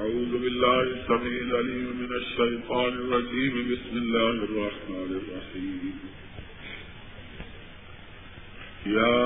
[0.00, 3.54] أعوذ بالله السميع العليم من الشيطان الرجيم.
[3.72, 5.94] بسم الله الرحمن الرحيم.
[8.86, 9.18] يا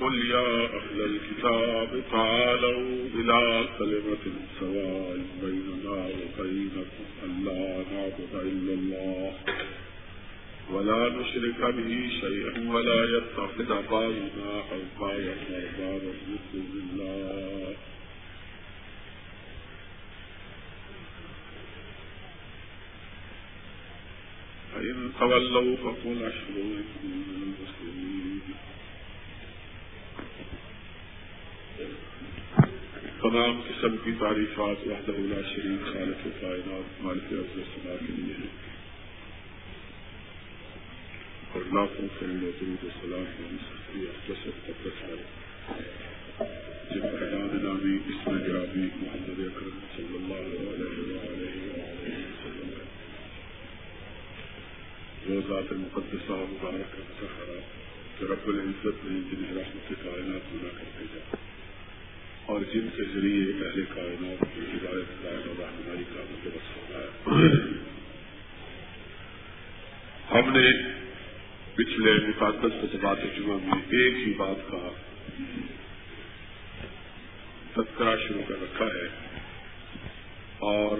[0.00, 2.86] قل يا أهل الكتاب تعالوا
[3.18, 3.40] إلى
[3.78, 4.24] كلمة
[4.60, 7.06] سواء بيننا وبينكم.
[7.26, 9.32] ألا نعبد إلا الله
[10.72, 17.74] ولا نشرك به شيئا ولا يتخذ بعضنا أربابا أربابا من دون الله.
[24.90, 27.52] فإن تولوا فقل أشهدوا إني من
[33.20, 38.46] تمام قسم کی تعریفات وحدہ لا شریک، خالق کائنات، مالک عرض سنا کے لیے ہیں۔
[41.52, 45.14] اور لاکھوں کروڑ درود السلام کی سستی اقدس مقدس ہے۔
[46.90, 50.99] جن کا اعلان نامی اس میں گرامی، محمد اکرم صلی اللہ علیہ
[55.28, 57.60] ذات مقدسہ مبارک مسحرہ
[58.18, 61.36] کہ رب العزت نے جنہیں رحمت کائنات بنا کر بھیجا
[62.46, 67.40] اور جن کے ذریعے اہل کائنات کی ہدایت دائر اور رہنمائی کا بندوبست ہوتا ہے۔
[70.34, 70.72] ہم نے
[71.74, 74.90] پچھلے مقدس جذبات جمعہ میں ایک ہی بات کا
[77.76, 79.08] تذکرہ شروع کر رکھا ہے
[80.58, 80.98] اور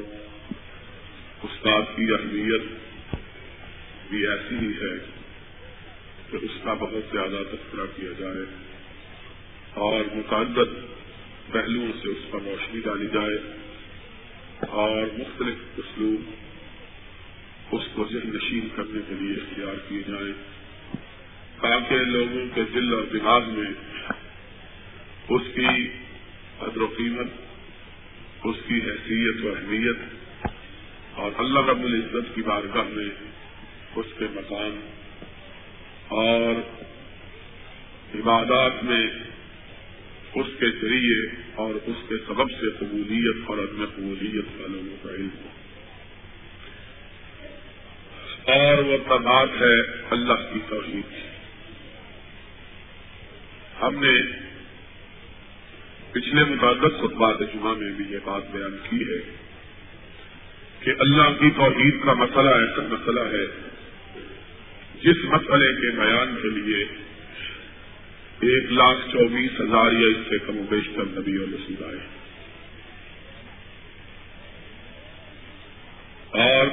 [1.42, 2.89] استاد کی اہمیت
[4.11, 4.97] بھی ایسی ہی ہے
[6.30, 8.44] کہ اس کا بہت زیادہ تذکرہ کیا جائے
[9.75, 10.75] اور متعدد
[11.53, 13.36] پہلوؤں سے اس پر روشنی ڈالی جائے
[14.69, 16.31] اور مختلف اسلوب
[17.75, 20.33] اس کو ذہن نشین کرنے کے لیے اختیار کیے جائیں
[21.61, 23.70] تاکہ لوگوں کے دل اور دماغ میں
[25.28, 25.88] اس کی
[26.58, 27.27] قدر و قیمت،
[28.44, 29.97] اس کی حیثیت و اہمیت
[31.14, 33.08] اور اللہ رب العزت کی بارگاہ میں
[33.96, 34.80] اس کے مقام
[36.09, 36.60] اور
[38.14, 39.06] عبادات میں
[40.34, 41.22] اس کے ذریعے
[41.54, 45.48] اور اس کے سبب سے قبولیت اور عدم قبولیت کا لوگوں کا علم
[48.50, 49.75] اور وہ تعداد ہے
[50.10, 51.19] اللہ کی توحید
[53.82, 54.14] ہم نے
[56.12, 59.20] پچھلے متعدد خطبات جمعہ میں بھی یہ بات بیان کی ہے
[60.81, 63.44] کہ اللہ کی توحید کا مسئلہ ایسا مسئلہ ہے
[65.03, 66.84] جس مسئلے کے بیان کے لیے
[68.41, 72.06] ایک لاکھ چوبیس ہزار یا اس سے کم و بیشتر نبی اور رسول آئے
[76.31, 76.66] اور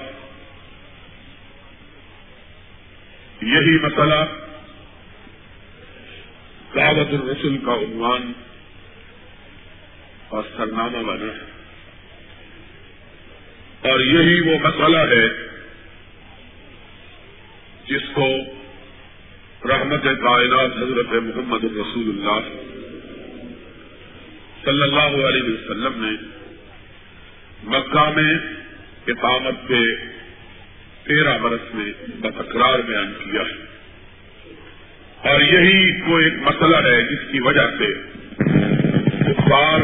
[3.42, 4.24] یہی مسئلہ
[6.76, 8.34] دعوت الرسول کا عنوان
[10.28, 11.52] اور سرنامہ بنا ہے۔
[13.92, 15.47] اور یہی وہ مسئلہ ہے
[17.90, 18.38] جس کو
[19.70, 22.40] رحمت کائنات حضرت محمد الرسول اللہ
[24.66, 26.12] صلی اللہ علیہ وسلم نے
[27.64, 28.34] مکہ میں
[29.08, 29.96] اقامت کے
[31.04, 33.66] تیرہ برس میں بتکرار بیان کیا ہے۔
[35.30, 37.94] اور یہی وہ ایک مسئلہ ہے جس کی وجہ سے
[39.34, 39.80] کفار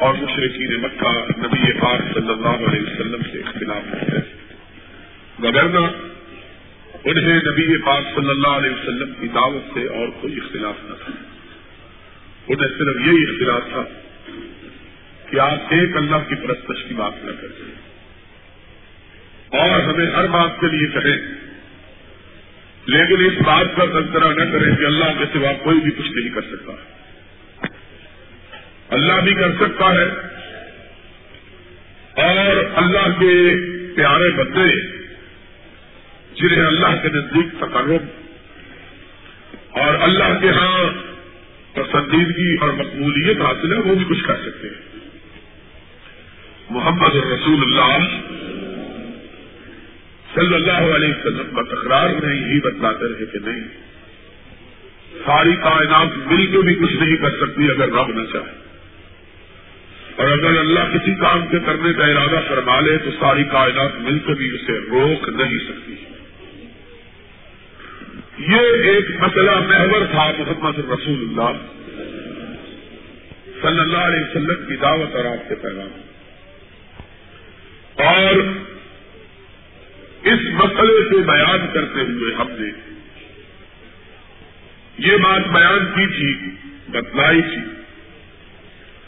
[0.00, 4.18] اور مشرقین مکہ نبی پاک صلی اللہ علیہ وسلم سے اختلاف ہے۔
[5.38, 5.90] وغیرہ
[7.06, 11.12] انہیں نبی پاک صلی اللہ علیہ وسلم کی دعوت سے اور کوئی اختلاف نہ تھا۔
[12.48, 13.82] انہیں صرف یہی اختلاف تھا
[15.30, 17.74] کہ آپ ایک اللہ کی پرستش کی بات نہ کریں
[19.60, 21.46] اور ہمیں ہر بات کے لیے کہیں۔
[22.86, 26.34] لیکن اس بات کا تذکرہ نہ کریں کہ اللہ کے سوا کوئی بھی کچھ نہیں
[26.34, 26.72] کر سکتا۔
[28.88, 30.04] اللہ بھی کر سکتا ہے
[32.22, 33.54] اور اللہ کے
[33.96, 34.95] پیارے بندے
[36.36, 38.02] جنہیں اللہ کے نزدیک تقرب
[39.70, 40.84] اور اللہ کے ہاں
[41.72, 44.98] پسندیدگی اور مقبولیت حاصل ہے، وہ بھی کچھ کر سکتے ہیں۔
[46.70, 47.98] محمد رسول اللہ
[50.34, 53.60] صلی اللہ علیہ وسلم کا تکرار نہیں ہی بتلاتے رہے کہ نہیں،
[55.26, 58.66] ساری کائنات مل کے بھی کچھ نہیں کر سکتی اگر رب نہ چاہے۔
[60.16, 64.18] اور اگر اللہ کسی کام کے کرنے کا ارادہ فرما لے تو ساری کائنات مل
[64.18, 65.94] کے بھی اسے روک نہیں سکتی۔
[68.38, 71.58] یہ ایک مسئلہ محور تھا محمد رسول اللہ
[73.62, 76.00] صلی اللہ علیہ وسلم کی دعوت اور آپ کے پیغام۔
[78.06, 78.32] اور
[80.22, 82.70] اس مسئلے سے بیان کرتے ہوئے ہم نے
[84.98, 86.50] یہ بات بیان کی تھی،
[86.88, 87.82] بتلائی تھی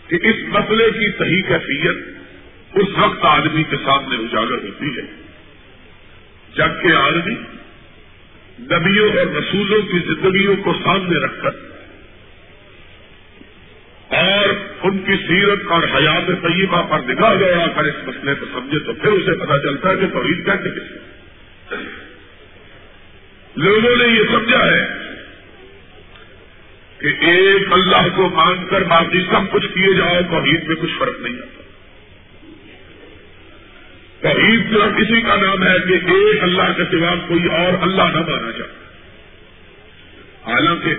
[0.08, 1.96] کہ اس مسئلے کی صحیح کیفیت
[2.74, 5.22] اس وقت آدمی کے سامنے اجاگر ہوتی ہے،
[6.54, 7.34] جبکہ آدمی
[8.58, 11.66] نبیوں اور رسولوں کی زندگیوں کو سامنے رکھ کر
[14.18, 18.78] اور ان کی سیرت اور حیات طیبہ پر نگاہ دوڑا کر اس مسئلے کو سمجھے
[18.78, 20.96] تو پھر اسے پتا چلتا ہے کہ توحید کہتے کس
[23.56, 24.82] لوگوں نے یہ سمجھا ہے
[26.98, 31.20] کہ ایک اللہ کو مان کر باقی سب کچھ کیے جاؤ توحید میں کچھ فرق
[31.20, 31.67] نہیں آتا
[34.22, 38.20] توحید صرف کسی کا نام ہے کہ ایک اللہ کے سوا کوئی اور اللہ نہ
[38.20, 38.72] مانا جائے۔
[40.46, 40.94] حالانکہ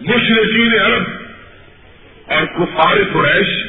[0.00, 1.02] مشرقین عرب
[2.26, 3.66] اور کفار قریش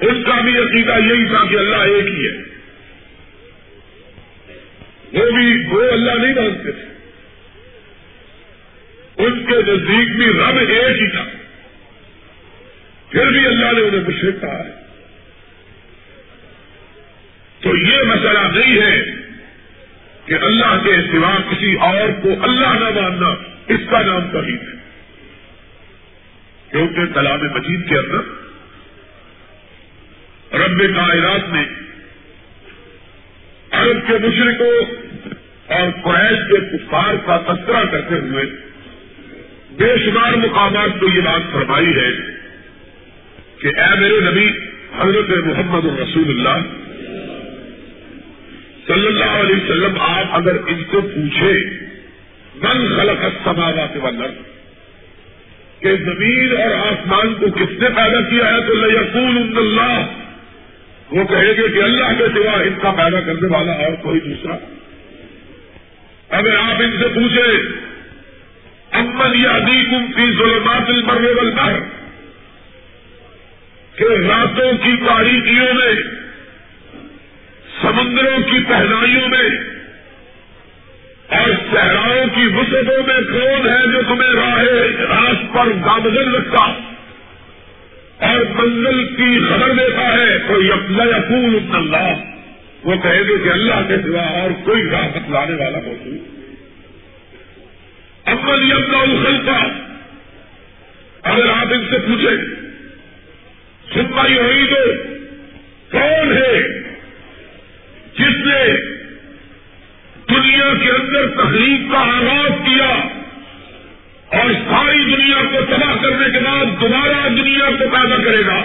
[0.00, 2.52] ان کا بھی عقیدہ یہی تھا کہ اللہ ایک ہی ہے۔
[5.12, 6.92] وہ بھی وہ اللہ نہیں مانتے تھے۔
[9.16, 11.31] ان کے نزدیک بھی رب ایک ہی تھا۔
[13.12, 14.82] پھر بھی اللہ نے انہیں مشرق کہا ہے۔
[17.60, 19.02] تو یہ مسئلہ نہیں ہے
[20.26, 23.28] کہ اللہ کے سوا کسی اور کو اللہ نہ ماننا
[23.68, 24.82] اس کا نام توحید ہے۔
[26.70, 28.42] کیونکہ کلام مجید کے اندر
[30.58, 31.64] رب کائرات نے
[33.70, 34.94] عرب کے مشرقوں
[35.66, 38.44] اور قریش کے کفار کا تذکرہ کرتے ہوئے
[39.70, 42.31] بے شمار مقامات کو یہ بات فرمائی ہے
[43.62, 44.48] کہ اے میرے نبی،
[45.00, 46.58] حضرت محمد الرسول اللہ،
[48.86, 51.52] صلی اللہ علیہ وسلم، آپ اگر ان کو پوچھے
[52.54, 54.34] من خلق السماوات والارض،
[55.80, 60.06] کہ زمین اور آسمان کو کس نے پیدا کیا ہے، تو لیقول اللہ۔
[61.10, 64.54] وہ کہے گے کہ اللہ کے سوا ان کا پیدا کرنے والا اور کوئی دوسرا۔
[66.28, 67.76] اگر آپ ان سے پوچھے
[68.92, 72.01] امن یا کم کی ظلمات البر والبحر۔
[73.96, 75.94] کہ راتوں کی تاریخیوں میں،
[77.82, 79.72] سمندروں کی پہنائیوں میں،
[81.28, 84.62] اور صحراؤں کی وسعتوں میں کون ہے جو تمہیں راہ
[84.98, 86.64] راس پر گامزن رکھتا
[88.18, 92.12] اور منزل کی خبر دیتا ہے؟ تو یقول اللہ۔
[92.84, 96.18] وہ کہے گے کہ اللہ کے سوا اور کوئی راہ بتلانے والا موجود۔
[98.28, 99.66] امن یمنا الخلفا
[101.22, 102.61] اگر آپ ان سے پوچھیں
[103.90, 104.92] سنائی ہوئی تو
[105.90, 106.62] کون ہے
[108.14, 108.76] جس نے
[110.30, 112.88] دنیا کے اندر تحریک کا آغاز کیا
[114.40, 118.64] اور ساری دنیا کو تباہ کرنے کے بعد دوبارہ دنیا کو پیدا کرے گا؟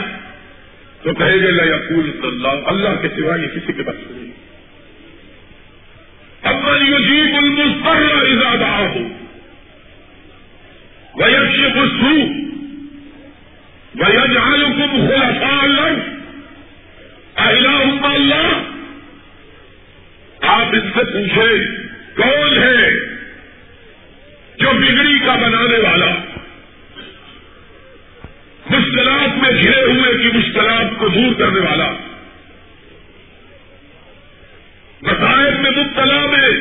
[1.04, 4.32] تو کہے گا یقول اللہ اللہ کے سوا یہ کسی کے بس نہیں۔
[6.42, 9.08] اپنا یوجیب المستر ارادہ ہو
[11.16, 12.16] ویش بسو
[13.96, 16.18] ویجعل کم خلفاء اللہ
[17.36, 18.64] الہ اللہ،
[20.42, 21.66] آپ اس سے پوچھے
[22.16, 22.92] کون ہے
[24.58, 26.16] جو بگڑی کا بنانے والا؟
[28.70, 31.92] مشکلات میں گھرے ہوئے کی مشکلات کو دور کرنے والا۔
[35.02, 36.57] مسائل میں مبتلا میں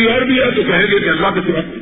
[0.00, 1.79] کوئی اور بھی ہے تو کہیں گے کہ اللہ کے سوا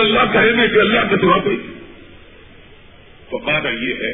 [0.00, 1.56] اللہ کہیں گے کہ اللہ کے سوا کوئی
[3.30, 4.12] تو مانا یہ ہے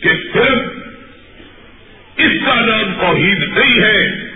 [0.00, 0.58] کہ صرف
[2.16, 4.28] اس کا نام توحید نہیں ہے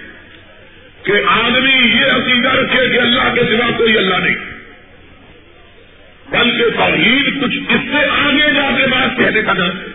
[1.03, 4.37] کہ آدمی یہ عقیدہ رکھے کہ اللہ کے سوا کوئی اللہ نہیں۔
[6.31, 9.86] بلکہ توحید کچھ اس سے آگے جا کے بات کہنے کا نام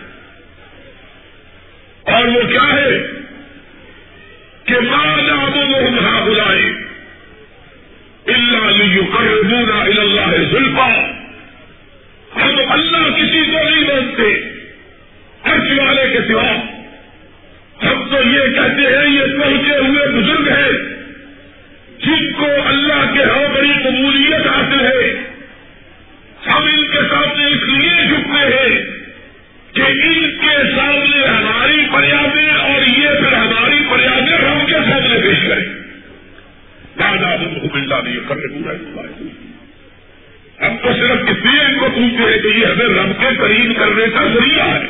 [42.42, 44.86] کہ یہ ہمیں رب کے قریب کرنے کا ذریعہ ہے۔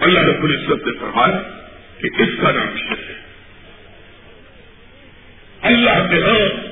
[0.00, 1.38] اللہ رب العزت نے فرمایا
[1.98, 3.14] کہ اس کا نام شرک ہے۔
[5.62, 6.68] اللہ کے ہاں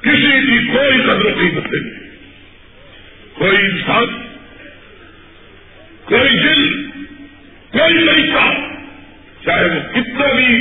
[0.00, 2.00] کسی کی کوئی قدر قیمت نہیں۔
[3.34, 4.30] کوئی انسان
[6.04, 6.90] کوئی دل
[7.72, 8.50] کوئی طریقہ
[9.44, 10.54] چاہے وہ کتنا بھی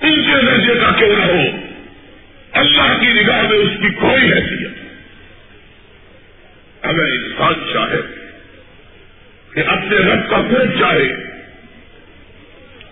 [0.00, 1.56] ان کے درجے کا کیوں نہ ہو
[2.52, 4.72] اللہ کی نگاہ میں اس کی کوئی حیثیت
[6.82, 8.30] اگر انسان چاہے
[9.54, 11.08] کہ اپنے رب کا خود چاہے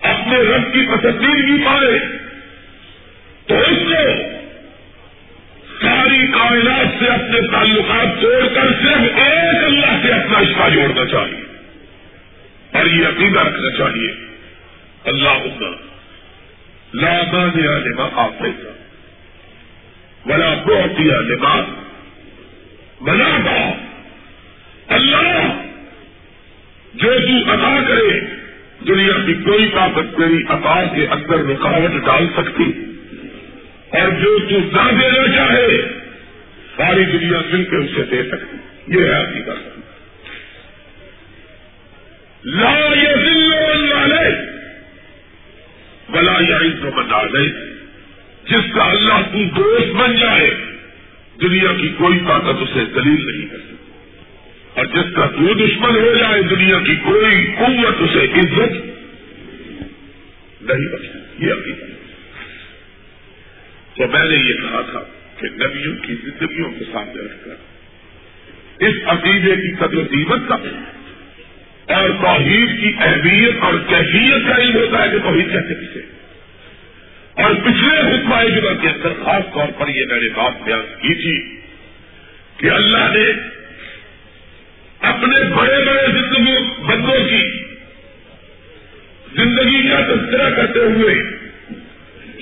[0.01, 1.99] اپنے رب کی پسندیدگی پائے
[3.47, 4.33] تو اس کو
[5.81, 11.43] ساری کائنات سے اپنے تعلقات توڑ کر صرف ایک اللہ سے اپنا رشتہ جوڑنا چاہیے
[12.71, 14.33] اور یہ عقیدہ رکھنا چاہیے
[15.05, 15.47] اللہ
[16.93, 18.41] لامان یا لما آپ
[20.25, 21.65] بلا بہت دیا، لباس،
[23.01, 23.71] بنا با
[24.87, 25.61] اللہ
[26.93, 28.19] جو تو ادا کرے،
[28.87, 32.71] دنیا کی کوئی طاقت میری عطا کے اندر رکاوٹ ڈال سکتی۔
[33.89, 35.81] اور جو تو نہ دینا چاہے،
[36.77, 38.57] ساری دنیا مل کے اسے دے سکتی۔
[38.87, 39.79] یہ ہے حقیقت
[42.45, 44.29] لا یہ دل والے
[46.09, 47.49] بلا یا تو بتا دے
[48.45, 50.55] جس کا اللہ کی دوست بن جائے
[51.53, 53.91] دنیا کی کوئی طاقت اسے دلیل نہیں کر سکتی
[54.73, 58.71] اور جس کا تو دشمن ہو جائے، دنیا کی کوئی قوت اسے عزت
[60.61, 61.85] نہیں بن سکتی یہ عقیدہ۔
[63.95, 64.99] تو میں نے یہ کہا تھا
[65.37, 67.55] کہ نبیوں کی زندگیوں کے سامنے رکھ کر
[68.79, 70.55] اس عقیدے کی قدر قیمت کا
[71.93, 76.01] اور توحید کی اہمیت اور کیفیت کا علم ہوتا ہے کہ توحید کہتے کسے
[77.43, 81.13] اور پچھلے حکمہ جمعہ کے اندر خاص طور پر یہ میں نے بات بیان کی
[81.13, 81.61] تھی
[82.57, 83.49] کہ اللہ نے
[84.99, 87.63] اپنے بڑے بڑے زندگی بندوں کی
[89.35, 91.15] زندگی کا تذکرہ کرتے ہوئے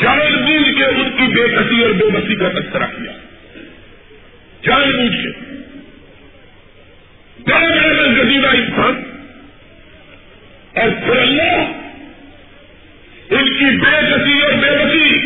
[0.02, 3.12] جان بوجھ کے ان کی بے کسی اور بے بسی کا تذکرہ کیا۔
[4.64, 5.42] جان بوجھ کے۔
[7.40, 9.04] بڑے بڑے گزیدہ انسان۔
[10.76, 11.62] اور پھر اللہ
[13.30, 15.21] ان کی بے کسی اور بے بسی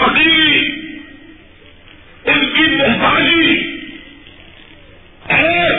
[0.00, 0.60] فقیری
[2.24, 3.54] ان کی محتاجی
[5.30, 5.70] اور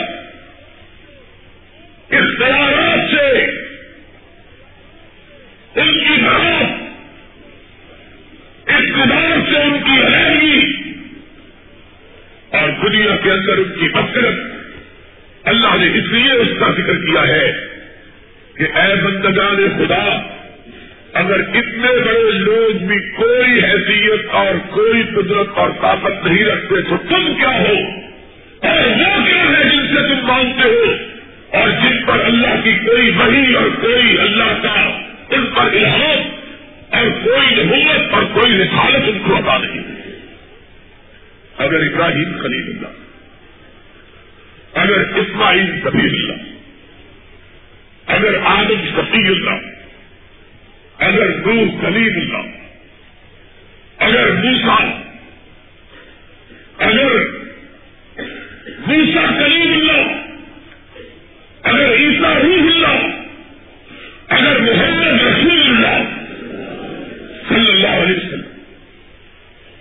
[2.10, 3.26] اختیارات سے
[5.74, 6.80] ان کی بات
[8.68, 10.60] اقتدار سے ان کی علیحدگی
[12.52, 14.40] اور دنیا کے اندر ان کی بکرت
[15.44, 17.50] اللہ نے اس لیے اس کا ذکر کیا ہے
[18.56, 20.04] کہ اے بندگان خدا
[21.14, 26.96] اگر اتنے بڑے لوگ بھی کوئی حیثیت اور کوئی قدرت اور طاقت نہیں رکھتے تو
[26.96, 27.74] تم کیا ہو؟
[28.68, 30.92] اور وہ کیا ہے جن سے تم مانگتے ہو؟
[31.58, 35.00] اور جن پر اللہ کی کوئی وہی اور کوئی اللہ کا
[35.36, 36.28] ان پر الہام
[36.90, 39.82] اور کوئی نبوت اور کوئی رسالت ان کو عطا نہیں
[41.58, 42.92] اگر ابراہیم خلیل اللہ،
[44.74, 46.42] اگر اسماعیل کبھی اللہ،
[48.06, 49.71] اگر آدم شفیع اللہ
[51.02, 52.50] اگر نور کلیم اللہ،
[53.98, 55.00] اگر موسا
[56.78, 57.20] اگر
[58.86, 60.22] موسا کلیم اللہ،
[61.62, 63.22] اگر عیسا روح اللہ،
[64.28, 66.02] اگر محمد رسول اللہ
[67.48, 68.62] صلی اللہ علیہ وسلم۔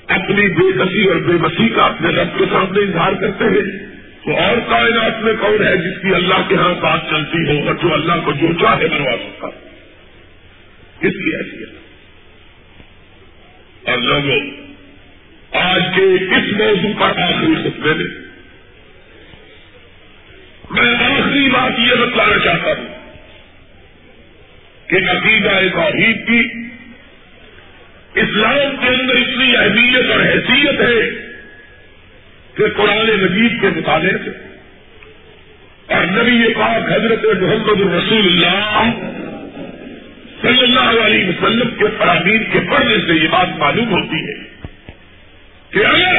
[0.07, 3.91] اپنی بے کسی اور بے بسی کا اپنے رب کے سامنے اظہار کرتے ہیں۔
[4.25, 7.75] تو اور کائنات میں کون ہے جس کی اللہ کے ہاں بات چلتی ہو اور
[7.75, 9.70] جو اللہ کو جو چاہے بنوا سکتا
[11.01, 11.70] اس کی حیثیت۔
[13.89, 14.39] اور لوگوں،
[15.51, 16.01] آج کے
[16.36, 18.22] اس موضوع پر آخری خطبے میں
[20.70, 22.86] میں آخری بات یہ بتلانا چاہتا ہوں
[24.88, 26.39] کہ عقیدہ توحید کی
[28.15, 31.10] اسلام کے اندر اتنی اہمیت اور حیثیت ہے
[32.53, 34.29] کہ قرآن مجید کے مطابق
[35.91, 39.11] اور نبی پاک حضرت محمد الرسول اللہ
[40.41, 44.38] صلی اللہ علیہ وسلم کے فرامین کے پڑھنے سے یہ بات معلوم ہوتی ہے
[45.69, 46.15] کہ اگر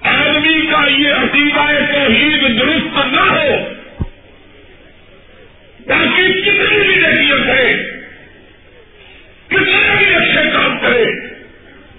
[0.00, 3.56] آدمی کا یہ عقیدہ توحید درست نہ ہو،
[5.86, 7.72] باقی کتنی بھی نصیحت ہے
[9.48, 11.04] کتنے بھی اچھے کام کرے،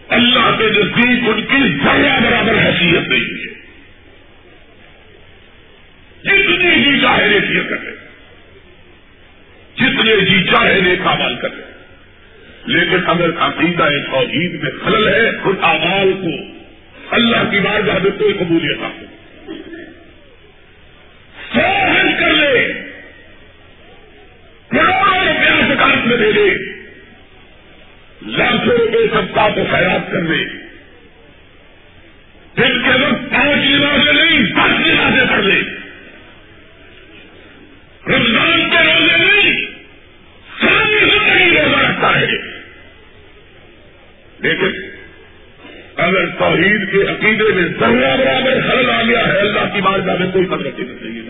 [0.09, 3.55] اللہ کے نزدیک ان کی ذرا برابر حیثیت نہیں ہے۔
[6.23, 7.96] جتنی جی چاہے نیکیاں کر رہے
[9.77, 11.67] جتنے جی چاہے نیک عمل کر رہے
[12.65, 16.57] لیکن اگر عقیدہ توحید میں خلل ہے خود آمال کو
[17.15, 19.05] اللہ کی بارگاہ میں کوئی قبولیت حاصل
[21.53, 22.73] سو حج کر لے۔
[24.69, 26.49] کروڑوں روپیہ سکاط میں دے دے۔
[28.27, 30.43] لاکھوں روپے سب کو خیرات کر لے۔
[32.57, 35.61] دن کے وقت پانچ لباسیں نہیں، دس لباسیں کر لے۔
[38.07, 39.66] رمضان کے روزے نہیں
[40.61, 42.25] ساری زندگی روزہ رکھتا ہے
[44.39, 44.71] لیکن
[45.95, 50.31] اگر توحید کے عقیدے میں ذرا برابر خلل آ گیا ہے، اللہ کی بات میں
[50.33, 51.21] کوئی قدرتی نہیں چاہیے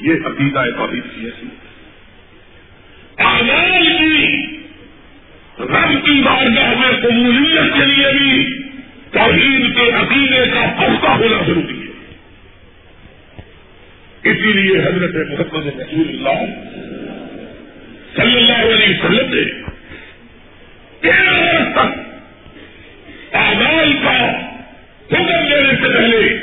[0.00, 1.46] یہ عقیدہ ہے توحید کی ایسی
[3.16, 4.46] آواز کی
[5.58, 8.62] رب کی بارگاہ میں قبولیت کے لیے بھی
[9.10, 11.83] توحید کے عقیدے کا پختہ ہونا ضروری ہے۔
[14.44, 16.44] اسی لیے حضرت محمد رسول اللہ
[18.16, 19.62] صلی اللہ علیہ وسلم نے
[21.00, 22.00] تیرہ برس تک
[23.34, 24.30] آغاز کا
[25.06, 26.38] حکم دینے سے پہلے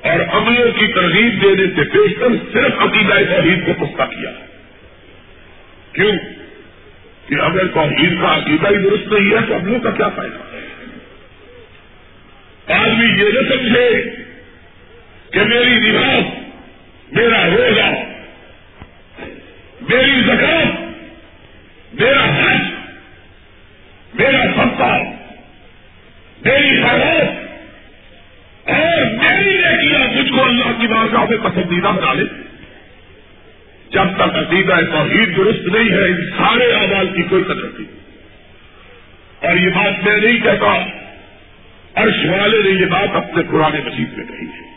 [0.00, 4.30] اور عملوں کی ترغیب دینے سے پیش کر صرف عقیدہ توحید کو پختہ کیا۔
[5.92, 6.12] کیوں؟
[7.28, 10.58] کہ اگر توحید کا عقیدہ ہی درست نہیں ہے تو عملوں کا کیا فائدہ؟
[12.72, 14.02] آدمی یہ نہ سمجھے
[15.30, 16.37] کہ میری نماز
[17.12, 17.90] میرا روزہ،
[19.90, 20.80] میری زکات،
[22.00, 22.62] میرا حج،
[24.14, 24.82] میرا سب
[26.44, 27.48] میری حالت
[28.68, 32.24] اور میری نے کیا مجھ کو اللہ کی بارگاہ میں پسندیدہ بنا لے
[33.90, 37.98] جب تک عقیدہ توحید درست نہیں ہے، ان سارے آواز کی کوئی قدر نہیں۔
[39.46, 40.86] اور یہ بات میں نہیں کہتا،
[41.94, 44.68] عرش والے نے یہ بات اپنے پرانے مجید میں کہی ہے۔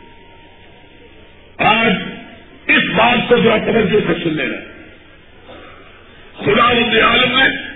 [1.57, 1.93] آج
[3.01, 4.57] بات کو ذرا توجہ سے سن لینا۔
[6.39, 7.71] خدا رب عالم نے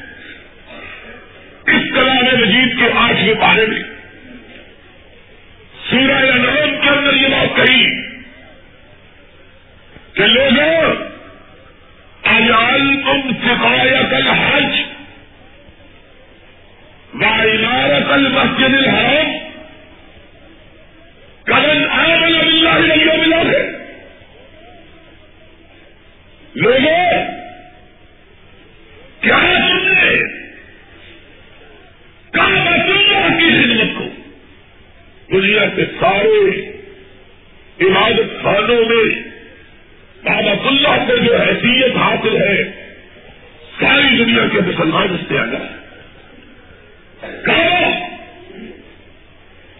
[1.73, 3.83] اس کلام مجید کے آٹھویں پارے میں
[5.89, 7.85] سورہ نام کے اندر یہ بات کہی
[10.13, 10.93] کہ لوگوں
[12.23, 14.81] اجال تم سفایت الحج
[17.13, 19.31] و عمارت المسجد الحرام۔
[21.43, 23.74] کرن آمن باللہ والیوم الاخر
[26.55, 27.05] لوگوں،
[29.21, 30.09] کیا تم نے
[32.33, 34.05] کابت اللہ کی خدمت کو؟
[35.31, 36.39] دنیا کے سارے
[37.79, 39.07] عبادت خانوں میں
[40.23, 42.57] کابت اللہ کو جو حیثیت حاصل ہے،
[43.79, 45.73] ساری دنیا کے مسلمان اس سے آ جائے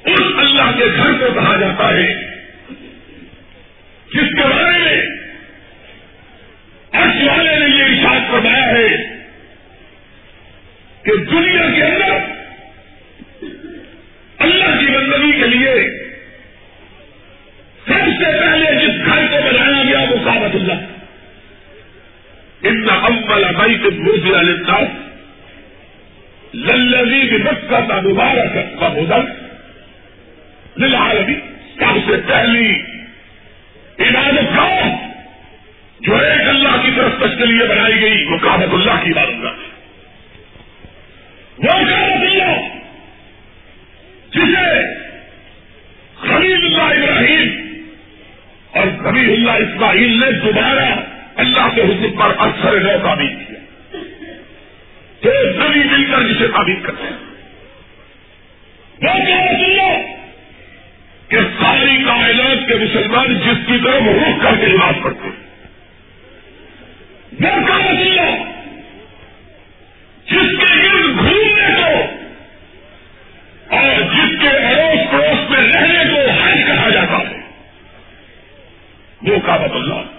[0.06, 2.10] اس اللہ کے گھر کو کہا جاتا ہے،
[4.10, 5.00] جس کے بارے میں
[6.94, 8.88] عرش والے نے یہ اشاعت فرمایا ہے
[11.04, 12.34] کہ دنیا کے اندر
[14.40, 15.74] اللہ کی بندگی کے لیے
[17.88, 20.84] سب سے پہلے جس گھر کو بنایا گیا وہ کابت اللہ
[22.64, 24.80] ان امبل بئی کے بوجھ للتا
[26.54, 29.34] للزی بھی مکہ کا مبارک کا مدن
[30.78, 31.36] للعالمی
[31.80, 32.72] سب سے پہلی
[34.00, 35.05] عبادت گاہ
[36.06, 39.52] جو ایک اللہ کی طرف کے لیے بنائی گئی، وہ کابت اللہ کی عبادت گاہ
[41.58, 42.76] وہ کابت اللہ
[44.32, 45.06] جسے
[46.16, 47.66] خلیل اللہ ابراہیم
[48.72, 50.94] اور خبیب اللہ اسماعیل نے دوبارہ
[51.36, 54.00] اللہ کے حکم پر اکثر نو تعبیر کیا۔
[55.20, 55.30] تو
[55.62, 57.36] سبھی مل کر جسے تعبیر کرتے ہیں۔
[59.02, 60.16] وہ کابت اللہ
[61.28, 65.45] کہ ساری کائنات کے مسلمان جس کی طرف رخ کر کے عبادت کرتے ہیں۔
[67.42, 68.36] وہ کابت اللہ
[70.28, 71.90] جس کے گرد گھومنے کو
[73.76, 77.42] اور جس کے اڑوس پڑوس میں رہنے کو حج کہا جاتا ہے
[79.22, 80.15] وہ کابت اللہ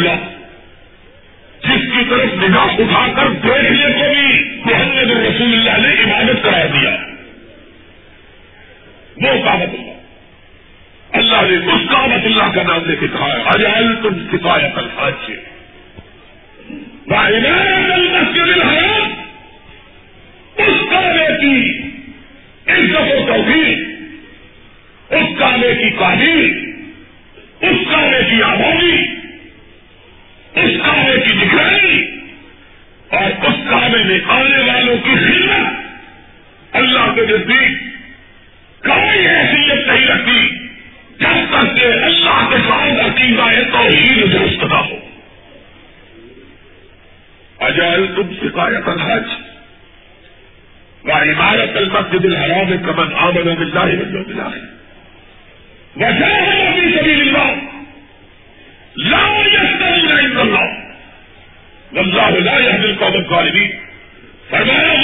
[0.00, 0.30] اللہ
[1.62, 6.66] جس کی طرف نگاہ اٹھا کر دیکھنے کو بھی محمد الرسول اللہ نے عبادت کرا
[6.66, 6.90] دیا۔
[9.16, 10.00] وہ کابت اللہ۔
[11.12, 15.30] اللہ نے اس کابت اللہ کا نام لے کے کہا ہے اجال تم سفایت الحاج
[18.12, 19.10] مسجد الحرام،
[20.56, 21.78] اس کعبے کی
[22.66, 23.78] عزت و توفیق،
[25.12, 26.70] اس کعبے کی تعمیر
[27.60, 29.19] اس کعبے کی آبادی
[30.52, 31.98] اس کعبے کی نگرانی
[33.10, 35.78] اور اس کعبے میں آنے والوں کی خدمت
[36.72, 37.78] اللہ کے نزدیک
[38.82, 40.48] کوئی حیثیت نہیں رکھتی
[41.20, 44.98] جب تک کہ اللہ کے ساتھ عقیدہ ہے تو ہی درست نہ ہو
[47.60, 49.34] اجال تم شکایت الحج
[51.04, 54.68] و عمارت المسجد الحرام کمن آمن باللہ واليوم ہے
[55.96, 57.69] وجاهد في سبيل الله
[60.40, 60.90] يستوون
[61.96, 63.22] عند الله والله لا يهدي القوم
[64.50, 64.94] فرمایا،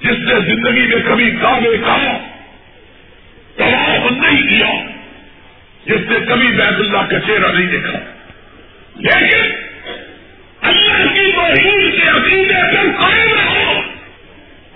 [0.00, 2.18] جس نے زندگی میں کبھی کعبے کا
[3.56, 4.66] طواف نہیں کیا،
[5.86, 7.98] جس نے کبھی بیت اللہ کا چہرہ نہیں دیکھا۔
[8.96, 9.50] لیکن
[10.60, 13.80] اللہ کی توحید کے عقیدے پر قائم رہو۔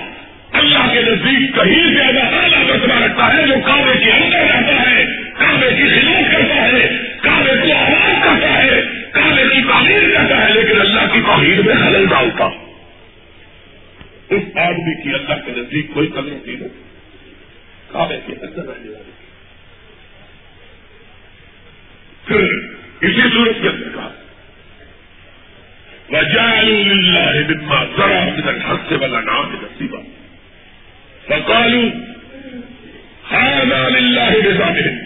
[0.52, 5.04] اللہ کے نزدیک کہیں زیادہ اعلیٰ مرتبہ رکھتا ہے، جو کعبے کے اندر رہتا ہے،
[5.38, 10.52] کعبے کی خدمت کرتا ہے۔ کعبے کو آواز کرتا ہے، کعبے کی تعمیر کرتا ہے،
[10.52, 12.44] لیکن اللہ کی توحید میں خلل ڈالتا
[14.30, 16.66] اس آدمی کی اللہ کے نزدیک کوئی قدر نہیں ہو
[17.92, 19.10] کعبے کے اندر رہنے والے
[22.26, 22.40] پھر
[23.00, 24.10] اسی صورت کے اندر کہا،
[26.10, 29.98] وجعلوا لله مما زرع من الحس والانعام نصيبا۔
[31.28, 31.88] فقالوا،
[33.30, 34.99] هذا لله بزعمهم وهذا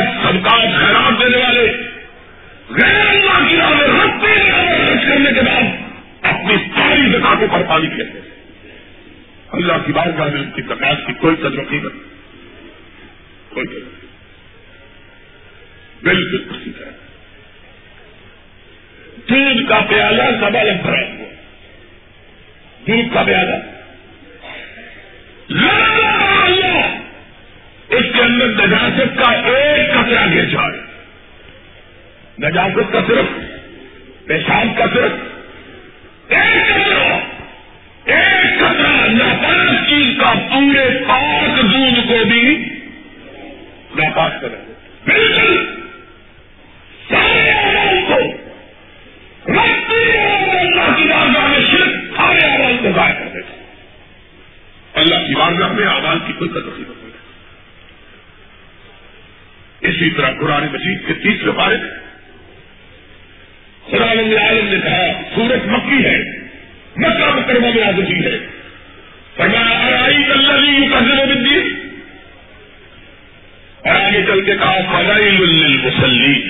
[0.00, 1.72] زکات صدقات خیرات دینے والے۔
[2.68, 5.62] غیر اللہ کی راہ میں رکھتے خرچ کرنے کے بعد
[6.22, 8.18] اپنی ساری زکاتوں پر پانی پھینکتے
[9.52, 11.92] اللہ کی بارگاہ میں ان کی زکات کی کوئی قدر قیمت
[13.48, 14.06] کوئی قدر
[16.02, 16.90] بالکل اسی طرح۔
[19.30, 21.28] دودھ کا پیالہ سب الگ بھرا ہوا
[22.88, 23.54] دودھ کا پیالہ۔
[25.50, 25.91] اللہ
[28.22, 30.80] کے اندر نجاست کا ایک کچرا گر جائے
[32.38, 33.38] نجاست کا صرف،
[34.26, 35.12] پیشاب کا صرف،
[36.28, 37.18] ایک کچرا
[38.04, 42.42] ایک کچرا ناپاک چیز کا پورے پاک دودھ کو بھی
[43.94, 44.56] ناپاک کرے۔
[45.06, 45.64] بالکل
[47.08, 48.18] سارے آواز کو
[49.52, 50.10] رکھتی
[50.58, 53.54] اللہ کی بارگاہ میں صرف سارے آواز کو ضائع کر دیتا
[54.94, 57.01] اللہ کی بارگاہ میں آواز کی کوئی قدر نہیں ہوتی
[59.82, 61.90] اسی طرح قرآن مجید کے تیسرے بارے میں
[63.90, 66.18] قرآن عالم نے کہا سورج مکی ہے،
[66.96, 68.46] مکہ مکرمہ میں آزادی ہے۔
[69.38, 70.82] آرائی اللہ
[73.88, 75.30] اور آگے چل کے کہا فضائی
[75.76, 76.42] مسلی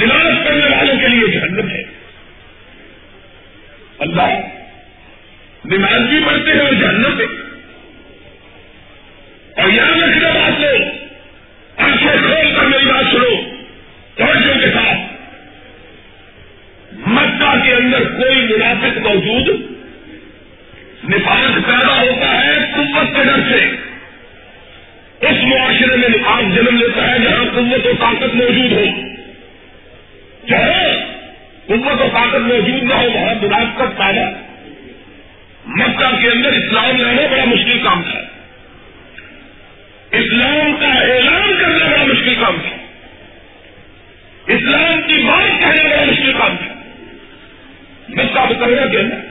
[0.00, 1.82] دلالت کرنے والوں کے لیے جہنم ہے۔
[3.98, 4.40] اللہ
[5.64, 7.24] نماز بھی پڑھتے ہیں اور جہنم پہ
[9.60, 11.03] اور یہاں رکھنے والے
[11.76, 13.40] ایسے کھول کر میری بات سنو،
[14.14, 14.98] توجہ کے ساتھ۔
[17.06, 19.60] مکہ کے اندر کوئی منافق موجود
[21.08, 23.64] نفاذ پیدا ہوتا ہے قوت کے ڈر سے۔
[25.26, 28.84] اس معاشرے میں نفاذ جنم لیتا ہے جہاں قوت و طاقت موجود ہو۔
[30.48, 31.04] چاہے
[31.66, 34.30] قوت و طاقت موجود نہ ہو، وہاں منافقت پیدا۔
[35.66, 38.33] مکہ کے اندر اسلام لانا بڑا مشکل کام ہے
[42.44, 42.72] کام تھی
[44.54, 46.72] اسلام کی مانگ کہنے والا مشکل کام تھی
[48.08, 49.23] میں ثابت کرنا دینا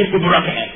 [0.00, 0.69] تقدیر کو برا کہا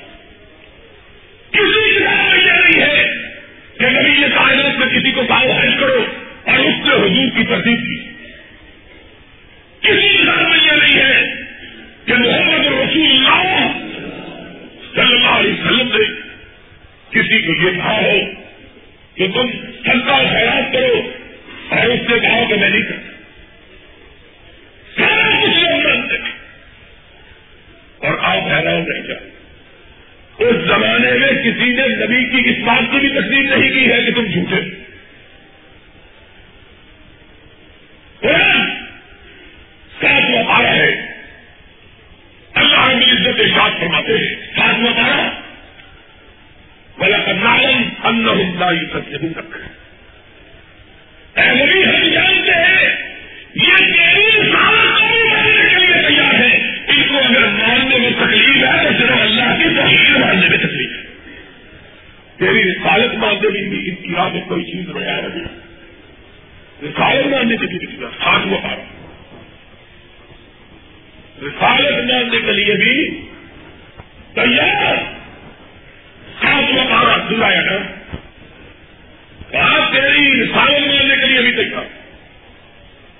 [81.55, 81.83] نہیں دیکھا۔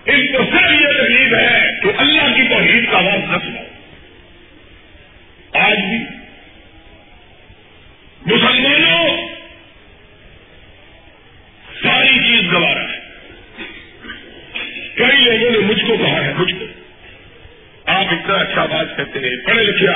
[0.07, 3.61] ان تو صرف یہ تکلیف ہے کہ اللہ کی توحید کا آواز نہ سنا
[5.65, 6.05] آج بھی
[8.27, 9.29] مسلمانوں
[11.83, 12.99] ساری چیز گوارا ہے۔
[14.95, 16.65] کئی لوگوں نے مجھ کو کہا ہے، مجھ کو۔
[17.85, 19.89] آپ اتنا اچھا بات کہتے ہیں، پڑھے لکھے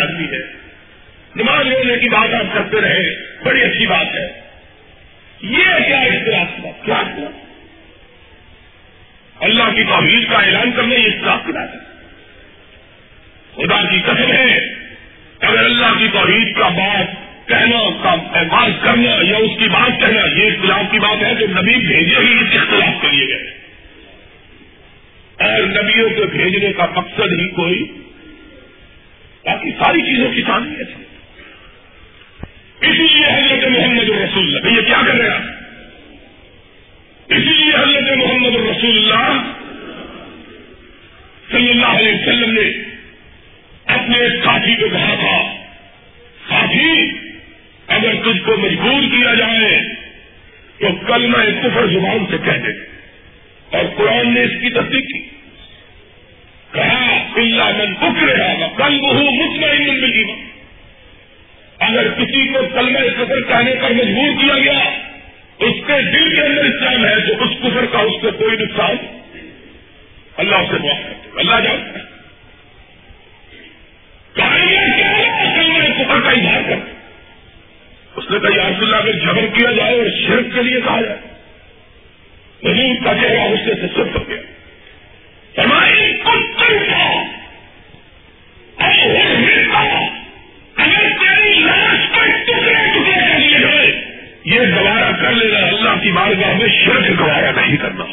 [94.58, 98.04] یہ گوارا کر لینا اللہ کی بارگاہ میں شرک گوارا نہیں کرنا۔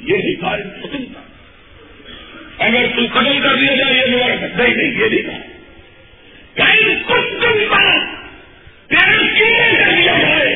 [0.00, 1.20] یہ ہی ختم تھا
[2.58, 5.38] اگر تم قتل کر دیا جائے، یہ گوارا نہیں نہیں، یہ نہیں
[6.54, 7.98] کہیں کچھ تم کا
[8.86, 10.54] تیرے کیوں کر دیا جائے،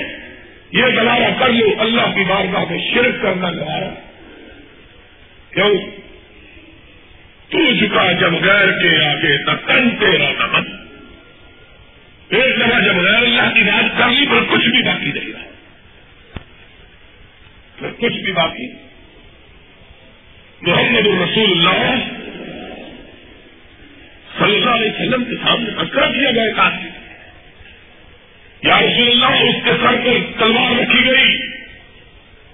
[0.72, 3.94] یہ گوارا کر لو۔ اللہ کی بارگاہ میں شرک کرنا گوارا
[5.54, 5.74] کیوں؟
[7.48, 10.79] تو جھکا جب غیر کے آگے نہ تن تیرا نہ من
[12.30, 15.40] ایک دفعہ جب غیر اللہ کی بات کر لی پر کچھ بھی باقی نہیں رہا
[17.78, 18.72] پھر کچھ بھی باقی۔
[20.62, 21.96] محمد الرسول اللہ
[24.38, 26.88] صلی اللہ علیہ وسلم کے سامنے مسکرا کیا گیا ایک آدمی۔
[28.62, 31.38] یا رسول اللہ، اس کے سر پر تلوار رکھی گئی۔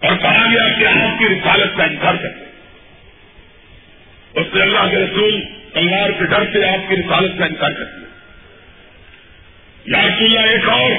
[0.00, 2.44] اور کہا گیا کہ آپ کی رسالت کا انکار کرتے
[4.40, 5.40] اس نے اللہ کے رسول
[5.74, 8.05] تلوار کے ڈر سے آپ کی رسالت کا انکار کر دیا۔
[9.86, 10.90] یا اللہ ایک اور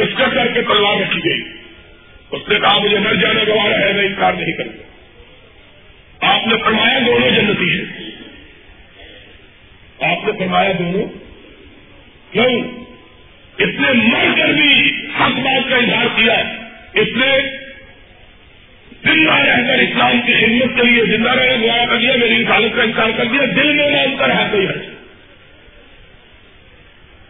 [0.00, 1.40] اس کا کر کے تلوار رکھی گئی۔
[2.30, 4.72] اس نے کہا، مجھے مر جانا گوارا ہے، میں انکار نہیں کروں
[6.20, 8.10] آپ نے فرمایا دونوں جنتی ہیں۔
[10.00, 11.04] آپ نے فرمایا دونوں؟
[12.32, 12.62] کیوں؟
[13.58, 16.34] اس نے مر کر بھی حق بات کا اظہار کیا۔
[16.94, 17.38] اس نے
[19.04, 22.76] زندہ رہ کر اسلام کی خدمت کے لیے زندہ رہنے دعا کر دیا، میری رسالت
[22.76, 24.82] کا انکار کر دیا۔ دل میں مان کر ہے کوئی حرض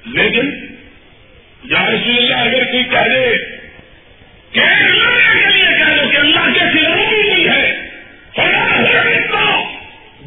[0.06, 0.73] لیکن
[1.64, 3.36] یا رسول اللہ، اگر کوئی کہہ دے
[4.52, 4.64] کہ
[5.32, 7.72] کے لیے کہہ دو کہ اللہ کے خلاف بھی نہیں ہے،
[8.32, 8.64] خدا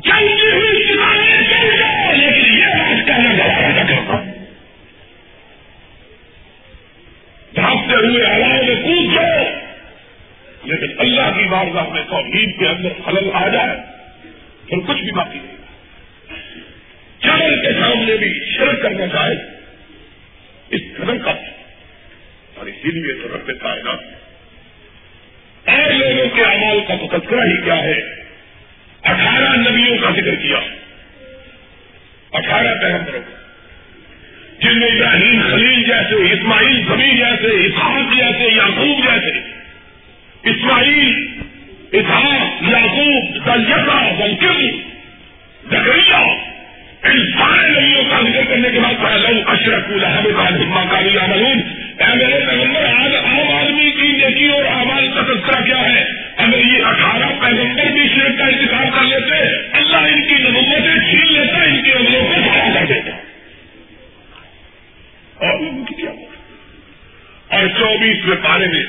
[0.06, 4.22] جلدی ہوئی کتابیں چل جاؤ لیکن یہ بات کہنا گوارا نہ کرتا
[7.54, 9.44] بھاگتے ہوئے ہواؤں میں کود جاؤ
[10.64, 13.76] لیکن اللہ کی بارگاہ میں توحید کے اندر خلل آ جائے،
[14.70, 15.56] پھر کچھ بھی باقی نہیں۔
[17.20, 19.36] چاول کے سامنے بھی شرک کرنا چاہے
[20.70, 21.32] اس قدر کا
[22.56, 24.00] اور اسی لیے تو رب کائنات
[25.70, 28.00] اور لوگوں کے اعمال کا تو تذکرہ ہی کیا ہے۔
[29.04, 30.58] اٹھارہ نبیوں کا ذکر کیا۔
[32.32, 33.38] اٹھارہ پیغمبروں کا۔
[34.60, 39.40] جن میں ابراہیم خلیل جیسے، اسماعیل زمین جیسے، اسحاق جیسے، یعقوب جیسے۔
[40.50, 41.42] اسماعیل،
[41.92, 44.72] اسحاق، یعقوب دلیسا بلکل
[45.66, 46.16] زکریہ
[47.04, 51.62] ان سارے نبیوں کا ذکر کرنے کے بعد پہلے اشرف الحمد کا کاری عملون
[52.00, 56.04] اے میرے پیغمبر، آج عام آدمی کی نیکی اور اعمال کا تذکرہ کیا ہے؟
[56.38, 59.36] اگر یہ اٹھارہ پیغمبر بھی شرک کا انتخاب کر لیتے،
[59.72, 63.12] اللہ ان کی نبوتیں چھین لیتا، ان کے عملوں کو سارا کر دیتا۔
[65.46, 66.10] اور ان کی کیا
[67.48, 68.86] اور چوبیسویں پارے میں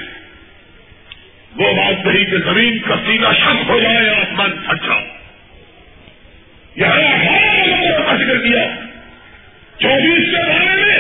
[1.56, 4.94] وہ بات کہی کہ زمین کا سیدھا شک ہو جائے، آسمان اچھا
[6.76, 8.68] یہاں اٹھارہ پیغمبروں کا ذکر کیا۔
[9.78, 10.97] چوبیسویں پارے میں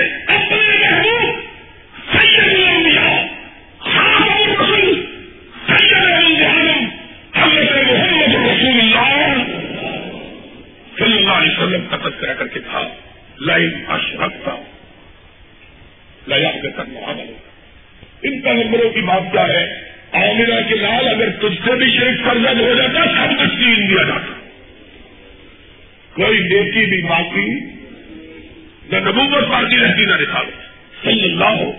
[11.48, 12.82] علیہ وسلم کا تذکرہ کر کے تھا۔
[13.40, 14.62] لائن اشرکتا
[16.26, 17.32] لیا کر معامل
[18.22, 19.64] ان پیغمبروں کی بات کیا ہے؟
[20.12, 24.02] عامرہ کے لال اگر تجھ سے بھی شریف فرزد ہو جاتا، سب کچھ دین دیا
[24.08, 24.32] جاتا۔
[26.14, 27.78] کوئی نیکی بھی باقی
[28.92, 30.68] نہ نبوت باقی رہتی نہ رسالت۔
[31.04, 31.72] صلی اللہ۔ ہو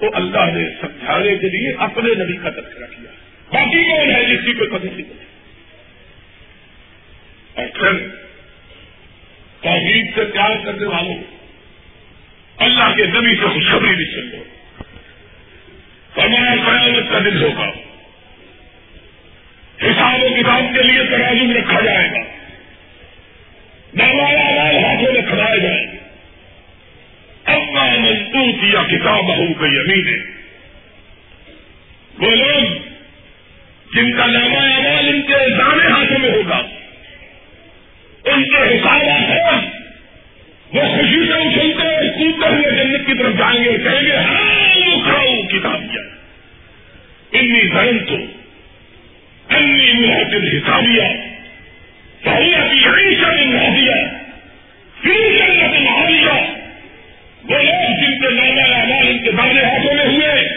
[0.00, 3.10] تو اللہ نے سمجھانے کے لیے اپنے نبی کا تذکرہ کیا۔
[3.52, 5.27] باقی کون ہے جس کی کوئی پتہ نہیں
[7.58, 8.08] اور پھر
[9.60, 11.16] توحید سے پیار کرنے والوں
[12.56, 14.42] اللہ کے نبی سے خوشخبری بھی سن لو۔
[16.14, 17.68] فرمایا، قیامت کا دن ہوگا۔
[19.82, 22.18] حساب و کتاب کے لیے ترازو رکھا جائے گا۔
[23.94, 25.98] نوایا وال ہاتھوں میں کھڑائے جائیں گے
[27.44, 30.38] اپنا مضبوط یا کتاب بہو کا یمین ہے
[32.18, 32.64] وہ لوگ
[33.94, 34.47] جن کا نامہ
[42.28, 46.02] اچھلتے اور جنت کی طرف جائیں گے اور کہیں گے ہاں کھاؤ، کتاب کیا
[47.32, 48.14] انی دھرم تو
[49.54, 51.08] انی محتد حسابیا
[52.24, 53.94] سہیا کی عیشہ نے نہ دیا
[55.02, 56.54] پھر جنت معاویہ۔
[57.44, 60.48] وہ لوگ جن کے ناما اعمال ان کے دانے ہاتھوں میں ہوئے،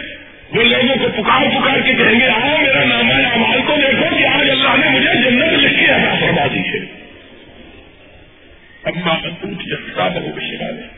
[0.52, 4.26] وہ لوگوں کو پکار پکار کے کہیں گے، آؤ، میرا ناما اعمال کو دیکھو کہ
[4.26, 7.02] آج اللہ نے مجھے جنت لکھ کے ادا فرما دی ہے۔
[8.84, 10.91] اما ٹوٹ یا کتاب ہو کے شکا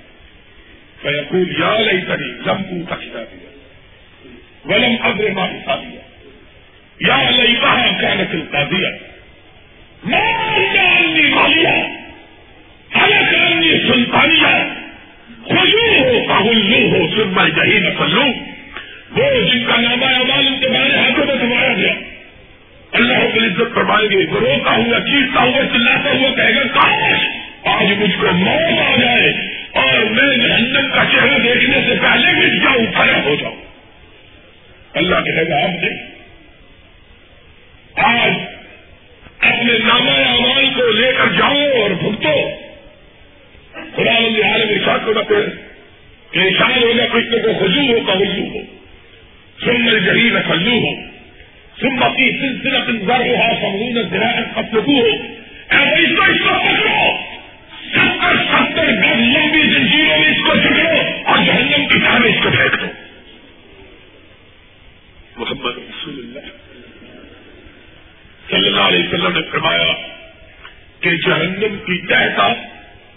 [1.03, 3.49] دے فیقول یا لئی تری لمبو تکتا دیا
[4.65, 6.01] ولم ابر ماں حصہ دیا
[7.07, 8.89] یا لئی کہاں کیا نقل کا دیا
[10.03, 11.73] مالیا
[12.91, 14.55] الگ رنگی سلطانیہ
[15.43, 18.23] خوشو ہو پاہلو ہو سرما جہی نسلو
[19.17, 21.93] وہ جن کا نام امال ان کے بارے ہاتھوں میں دبایا گیا
[22.91, 27.19] اللہ کو عزت فرمائیں گے روتا ہوا چیزتا ہوا، چلاتا ہوا، کہے گا، کاش
[27.63, 29.52] آج مجھ کو موت آ جائے
[30.03, 33.55] اور میں جہنم کا چہرہ دیکھنے سے پہلے مٹ جاؤں کھڑا ہو جاؤں
[34.93, 36.11] اللہ کہے گا، آپ نہیں
[37.95, 38.31] آج
[39.39, 42.35] اپنے نامہ اعمال کو لے کر جاؤ اور بھگتو۔
[43.95, 45.35] خدا مند عالم ارشاد کو بتے
[46.31, 48.61] کہ انسان ہوگا کچھ کو خزو ہو کا وضو ہو۔
[49.65, 50.93] سن جہی نہ کلو ہو
[51.81, 55.05] سن کی سلسلہ گر ہو سمون زراعت فتو ہو
[55.69, 57.02] ایسے اس کو اس کو پکڑو۔
[58.53, 62.81] ستر گز لمبی زنجیروں میں اس کو چکڑو اور جہنم کی میں اس کو پھینک
[62.81, 62.85] دو۔
[65.37, 66.39] محمد رسول اللہ
[68.49, 69.93] صلی اللہ علیہ وسلم نے فرمایا
[70.99, 72.53] کہ جہنم کی تحتا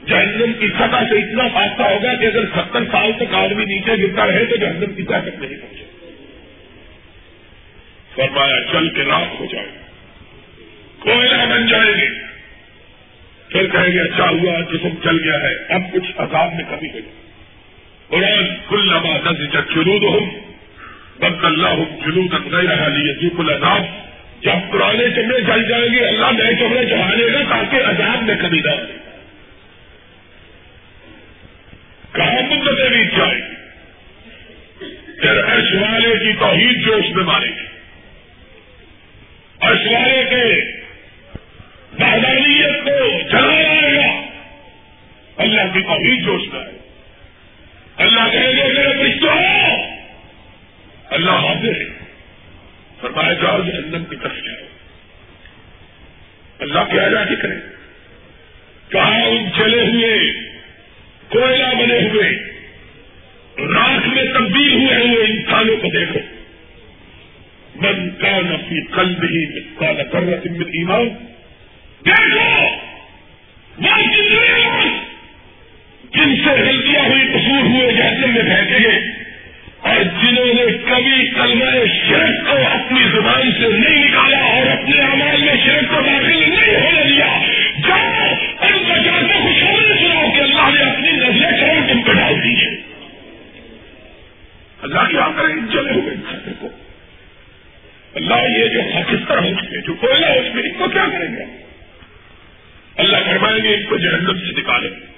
[0.07, 4.27] جہنم کی سطح سے اتنا فاصلہ ہوگا کہ اگر ستر سال تک آدمی نیچے گرتا
[4.27, 5.85] رہے تو جہنم کی تک نہیں پہنچے۔
[8.15, 9.67] فرمایا، چل کے راک ہو جائے۔
[10.99, 12.26] کوئلہ بن جائے گی۔
[13.49, 16.99] پھر کہیں گے اچھا ہوا، جسم چل گیا ہے۔ اب کچھ عذاب میں کمی ہو
[18.09, 20.31] قرآن کل نما دس جب جلود ہوں
[21.19, 23.83] بد اللہ جلود نہیں رہا لیے جی کل عذاب
[24.43, 28.61] جب پرانے چمڑے چل جائیں گے، اللہ نئے چمڑے چڑھانے گا تاکہ عذاب میں کمی
[28.61, 28.87] نہ ہو۔
[32.13, 33.57] کہاں مدتیں بھی جائے گی؟
[35.21, 37.67] پھر اشوالے کی توحید جوش میں مارے گی۔
[39.61, 40.73] اشوالے کے
[41.99, 44.25] بہدانیت کو چلایا جائے گا۔
[45.37, 46.79] اللہ کی توحید جوشتا ہے۔
[47.97, 49.27] اللہ کہیں گے میرے رشتہ
[51.15, 51.85] اللہ حاضر ہے۔
[53.01, 54.67] فرمایا، جاؤ جہنم کی طرف جاؤ۔
[56.59, 57.55] اللہ کیا جا کے کرے
[58.89, 60.33] کہاں ان چلے ہوئے،
[61.29, 62.57] کوئلہ بنے ہوئے
[63.59, 66.19] راک میں تبدیل ہوئے ہوئے انسانوں کو دیکھو۔
[67.75, 71.25] من کا نفی قلب ہی کا نہ کر رہا ایمان دیکھو وہ کتنے لوگ
[76.15, 79.27] جن سے غلطیاں ہوئی، قصور ہوئے، جہنم میں پھینکے گئے۔
[79.81, 85.43] اور جنہوں نے کبھی کلمہ شرک کو اپنی زبان سے نہیں نکالا اور اپنے اعمال
[85.43, 87.39] میں شرک کو داخل نہیں ہونے دیا،
[87.89, 92.35] جاؤ ان بچوں کو خوشخبری سناؤ کہ اللہ نے اپنی نظریں کرو تم پہ ڈال
[92.45, 92.75] دی ہے
[94.83, 96.69] اللہ کیا کرے ان چلے ہوئے انسان کو۔
[98.15, 101.66] اللہ یہ جو پاکستان ہو چکے، جو کوئلہ ہو چکے ان کو کیا کریں گے؟
[102.97, 105.17] اللہ فرمائیں گے ان کو جہنم سے نکالیں گے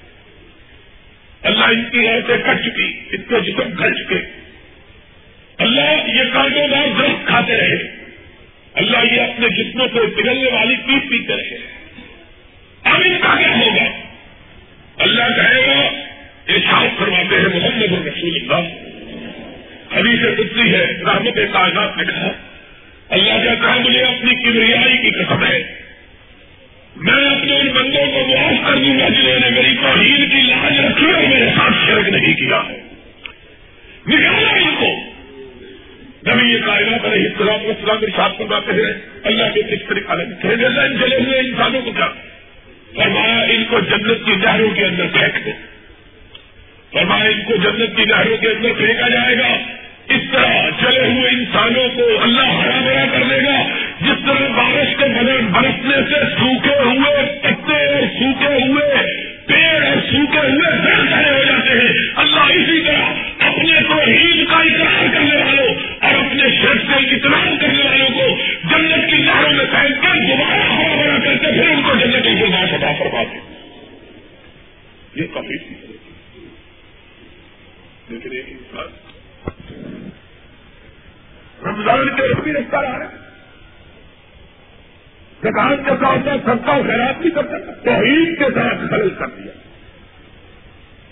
[1.43, 4.23] اللہ ان کی ایسے کٹ چکی ان کو جسم گھر چکے۔
[5.59, 7.77] اللہ یہ کاروبار درخت کھاتے رہے۔
[8.75, 11.59] اللہ یہ اپنے جسموں کو پگلنے والی پیس پیتے رہے۔
[12.85, 13.85] اب ان کا کیا ہوگا؟
[14.97, 15.81] اللہ کہے گا
[16.49, 18.69] ارشاد فرماتے ہیں محمد الرسول اللہ۔
[19.91, 22.33] ابھی سے پتری ہے، رحمت کائنات نے کہا۔
[23.09, 25.78] اللہ کہتا ہے، مجھے اپنی کبریائی کی قسم ہے۔
[26.99, 30.79] میں اپنے ان بندوں کو معاف کر دوں گا جنہوں نے میری توحید کی لاج
[30.79, 32.79] رکھی اور میرے ساتھ شرک نہیں کیا۔ ہے
[34.07, 35.19] نکالا ان کو۔
[36.31, 38.93] نبی یہ کائنات علیہ السلام کو اسلام کے ساتھ کرواتے ہیں،
[39.25, 42.09] اللہ کے کس طریقہ لگتے ہیں ان جلے ہوئے انسانوں کو کیا؟
[42.95, 45.51] فرمایا ان کو جنت کی نہروں کے اندر پھینک دو۔
[46.93, 49.57] فرمایا ان کو جنت کی نہروں کے اندر پھینکا جائے گا۔
[50.09, 53.63] اس طرح چلے ہوئے انسانوں کو اللہ ہرا بھرا کر دے گا۔
[54.01, 59.03] جس طرح بارش کے بدن برسنے سے سوکھے ہوئے پتے سوکھے ہوئے،
[59.47, 64.49] پیڑ اور سوکھے ہوئے پیڑ کھڑے ہو جاتے ہیں۔ اللہ اسی طرح اپنے کو عید
[64.49, 68.27] کا اقرار کرنے والوں اور اپنے شرط سے اطلاع کرنے والوں کو
[68.71, 72.25] جنت کی لہروں میں پھینک کر دوبارہ ہرا بھرا کر کے پھر ان کو جنت
[72.25, 73.39] کی گرداس ادا فرماتے
[75.15, 75.57] یہ کافی
[78.09, 78.87] لیکن ایک انسان
[81.67, 83.28] رمضان کے بھی رفتار آ رہے
[85.43, 89.29] زکات کے ساتھ ساتھ سب کا خیرات نہیں کر سکتا توحید کے ساتھ خلل کر
[89.37, 89.53] دیا۔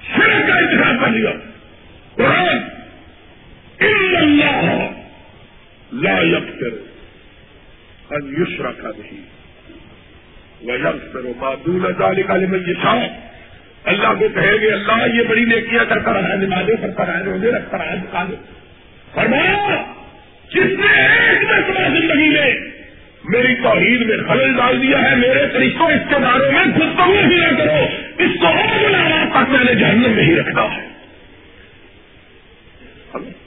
[0.06, 1.32] شرک کا انتخاب کر دیا
[2.16, 2.58] قرآن،
[3.80, 4.58] ان اللہ
[6.02, 6.74] لا یکر
[8.10, 9.24] ان یشرا کا نہیں
[10.62, 12.86] وہ یکر معدول ڈالے کا لمن یہ
[13.84, 17.24] اللہ کو کہے گے، اللہ یہ بڑی نیکیاں کرتا رہا ہے، نمازیں کرتا رہا ہے،
[17.24, 18.36] روزے رکھتا رہا ہے دکانیں
[19.14, 19.76] فرمایا،
[20.50, 22.50] جس نے ایک مرتبہ زندگی میں
[23.28, 27.36] میری توحید میں خلل ڈال دیا ہے، میرے طریقوں اس کے بارے میں گفتگو بھی
[27.36, 27.86] نہ کرو۔
[28.18, 30.96] اس کو اور بلانا تک میں نے جہنم نہیں رکھنا ہے۔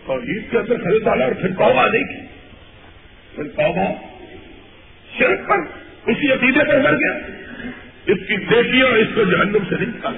[0.05, 2.25] توحید کے اندر خرید ڈالا اور پھر توبہ نہیں کی
[3.35, 3.93] پھر توبہ
[5.17, 5.57] شرک پر
[6.05, 7.17] اسی عقیدے پر مر گیا۔
[8.05, 10.17] اس کی بیٹیاں اس کو جہنم سے نہیں نکالا۔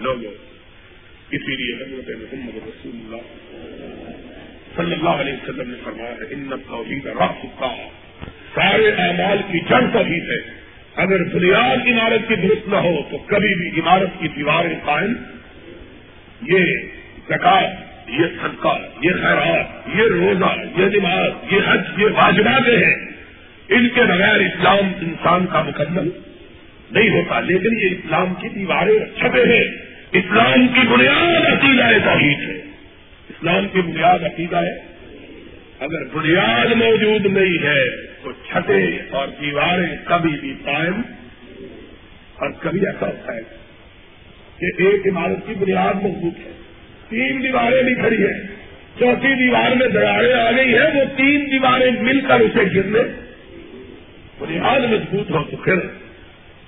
[0.00, 0.24] لوگ
[1.30, 3.45] اسی لیے حضرت محمد رسول اللہ
[4.76, 7.74] صلی اللہ علیہ وسلم نے فرمایا ہے، ان توحید رخ کا
[8.54, 10.66] سارے اعمال کی جڑ توحید ہے۔
[10.96, 15.12] اگر بنیاد عمارت کی درست نہ ہو تو کبھی بھی عمارت کی دیواریں قائم۔
[16.42, 16.76] یہ
[17.28, 17.70] زکات،
[18.08, 22.94] یہ صدقہ، یہ خیرات، یہ روزہ، یہ نماز، یہ حج، یہ واجبات ہیں۔
[23.68, 26.08] ان کے بغیر اسلام انسان کا مکمل
[26.90, 29.64] نہیں ہوتا، لیکن یہ اسلام کی دیواریں چھپے ہیں۔
[30.12, 32.65] اسلام کی بنیاد عقیدہ توحید ہے۔
[33.36, 34.96] اسلام کی بنیاد عقیدہ ہے۔
[35.80, 41.00] اگر بنیاد موجود نہیں ہے تو چھٹے اور دیواریں کبھی بھی قائم
[42.34, 43.40] اور کبھی ایسا ہوتا ہے
[44.58, 46.52] کہ ایک عمارت کی بنیاد مضبوط ہے۔
[47.08, 48.46] تین دیواریں بھی کھڑی ہیں۔
[48.98, 53.00] چوتھی دیوار میں دراڑیں آ گئی ہیں۔ وہ تین دیواریں مل کر اسے گرنے۔
[54.38, 55.74] بنیاد مضبوط ہو تو پھر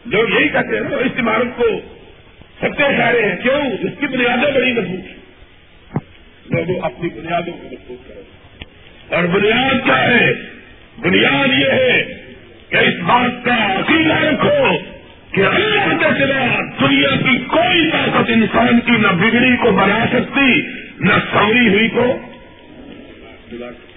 [0.07, 1.65] لوگ یہی کہتے ہیں نا، اس عمارت کو
[2.59, 5.18] سچے رہے اچھا ہیں کیوں؟ اس کی بنیادیں بڑی مضبوط ہیں۔
[6.51, 8.23] لوگوں اپنی بنیادوں کو مضبوط کرو
[9.15, 10.33] اور بنیاد کیا ہے؟
[10.99, 12.23] بنیاد یہ ہے
[12.69, 14.77] کہ اس بات کا عقیدہ رکھو
[15.33, 20.63] کہ اللہ کے سوا دنیا کی کوئی طاقت انسان کی نہ بگڑی کو بنا سکتی،
[21.01, 22.19] نہ سوری ہوئی کو۔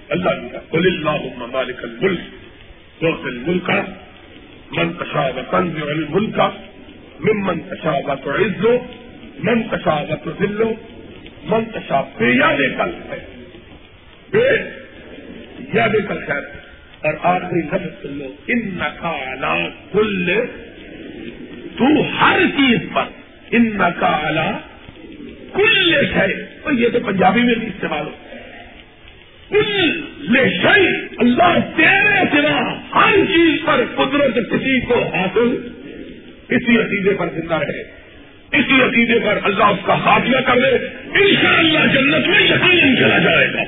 [0.08, 0.28] اللہ
[0.72, 1.10] اللہ
[1.52, 2.20] مالک الملک
[3.00, 3.82] تو ملک کا
[4.70, 6.40] منتشا و تنظ الملک،
[7.20, 8.78] ممن تشا تو عزو
[9.38, 10.72] من تشا تو
[11.42, 12.24] دلو من تشا پہ
[12.76, 13.14] کل
[14.34, 14.70] ہے۔
[15.74, 16.42] یا دے کل خیر
[17.00, 20.30] اور آخری لفظ سن لو۔ ان نقالا کل۔
[21.78, 21.84] تو
[22.20, 23.02] ہر چیز پر
[23.50, 24.50] ان نقالا
[25.52, 28.42] کل ہے۔ تو یہ تو پنجابی میں بھی استعمال ہوتا ہے۔
[29.48, 30.04] کل
[30.62, 35.68] شہی اللہ تیرے سوا ہر چیز پر قدرت کسی کو حاصل
[36.48, 38.01] اسی عقیدے پر زندہ رہے۔
[38.52, 42.96] اسی عقیدے پر اللہ اس کا خاتمہ کر دے ان شاء اللہ جنت میں یقین
[42.96, 43.60] چلا جائے گا۔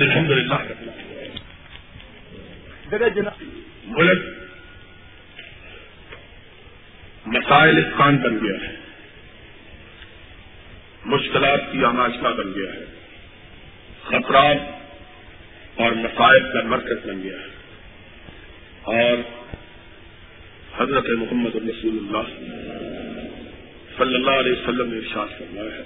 [0.00, 0.54] الحمد للہ
[3.84, 4.22] ملک
[7.26, 8.74] مسائل کان بن گیا ہے۔
[11.04, 12.84] مشکلات کی آماجنا بن گیا ہے۔
[14.02, 14.56] خطرات
[15.80, 17.50] اور مسائل کا مرکز بن گیا ہے۔
[18.82, 19.16] اور
[20.82, 22.50] حضرت محمد رسول اللہ
[24.00, 25.82] صلی اللہ علیہ وسلم نے ارشاد فرمایا ہے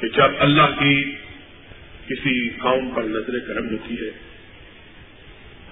[0.00, 1.14] کہ جب اللہ کی
[2.06, 4.10] کسی قوم پر نظر کرم ہوتی ہے،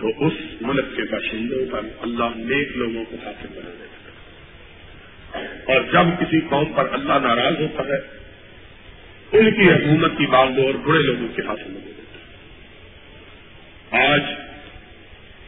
[0.00, 4.10] تو اس ملک کے باشندوں پر اللہ نیک لوگوں کو حاصل بنا دیتا
[5.38, 7.98] ہے۔ اور جب کسی قوم پر اللہ ناراض ہوتا ہے،
[9.38, 12.18] ان کی حکومت کی باغ اور برے لوگوں کے حاصل بنا دیتا
[13.96, 14.22] ہے۔ آج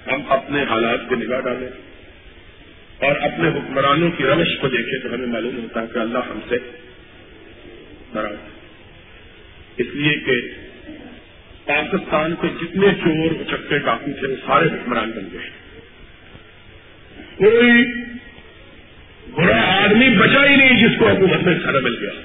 [0.06, 1.93] ہم اپنے حالات پہ نگاہ ڈالیں۔
[2.98, 6.38] اور اپنے حکمرانوں کی روش کو دیکھیں تو ہمیں معلوم ہوتا ہے کہ اللہ ہم
[6.48, 6.56] سے
[8.14, 8.36] ناراض
[9.76, 10.48] اس لیے کہ
[11.64, 15.50] پاکستان کے جتنے چور چکے ڈاکو تھے، وہ سارے حکمران بن گئے۔
[17.36, 17.92] کوئی
[19.30, 22.20] برا آدمی بچا ہی نہیں جس کو حکومت میں سارا مل گیا۔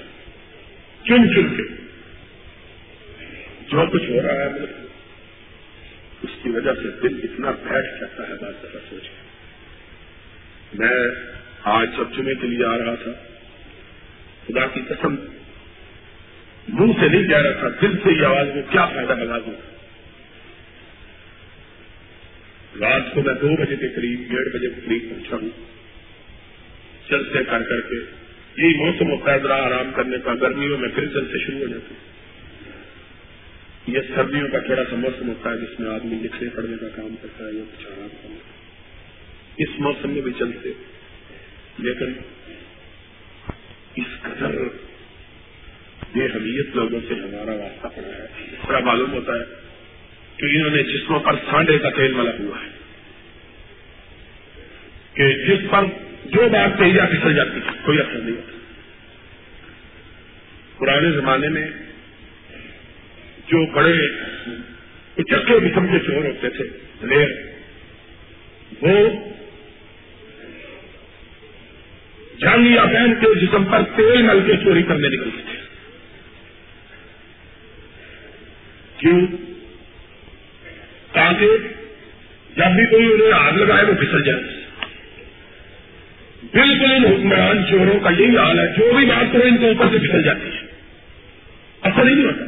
[1.08, 1.64] چن چن کے۔
[3.72, 4.48] جو کچھ ہو رہا ہے،
[6.24, 9.29] اس کی وجہ سے دل اتنا بیٹھ جاتا ہے، بات دفعہ سوچ کے
[10.74, 11.08] میں
[11.64, 13.12] آج سب جمعے کے لیے آ رہا تھا۔
[14.48, 15.16] خدا کی قسم،
[16.68, 19.54] منہ سے نہیں کہہ رہا تھا، دل سے یہ آواز میں کیا فائدہ لگا دوں۔
[22.80, 25.50] رات کو میں دو بجے کے قریب، ڈیڑھ بجے کے قریب پہنچا ہوں۔
[27.10, 27.96] چلتے کر کر کے،
[28.58, 31.94] یہی موسم ہوتا ہے ذرا آرام کرنے کا، گرمیوں میں پھر چلتے شروع ہو جاتے
[33.88, 37.16] یہ سردیوں کا تھوڑا سا موسم ہوتا ہے، جس میں آدمی لکھنے پڑنے کا کام
[37.22, 38.59] کرتا ہے یا کچھ آرام کرنا
[39.60, 40.70] اس موسم میں بھی چلتے
[41.80, 42.14] لیکن
[43.96, 44.56] اس قدر
[46.14, 48.28] بے حمیت لوگوں سے ہمارا واسطہ پڑا ہے۔
[48.62, 49.44] تھوڑا معلوم ہوتا ہے
[50.38, 52.70] کہ انہوں نے جسموں پر سانڈے کا تیل ملا ہوا ہے
[55.14, 55.84] کہ جس پر
[56.26, 58.52] جو بات تیزیاں پھسل جاتی ہے، کوئی اثر نہیں ہوتا۔
[60.78, 61.68] پرانے زمانے میں
[63.48, 63.94] جو بڑے
[65.18, 66.64] اچکے قسم کے چور ہوتے تھے
[67.02, 67.28] دلیر
[68.82, 69.10] وہ
[72.42, 75.58] جانگیا پہن کے جسم پر تیل مل کے چوری کرنے نکلتے تھے
[78.98, 79.28] کیوں؟
[81.14, 81.48] تاکہ
[82.56, 84.44] جب بھی کوئی انہیں آگ لگائے وہ پھسل جائے۔
[86.54, 89.86] بالکل ان حکمران چوروں کا یہی حال ہے۔ جو بھی بات کرو ان کے اوپر
[89.92, 90.62] سے پھسل جاتی ہے۔
[91.82, 92.46] اکثر ہی نہیں ہوتا۔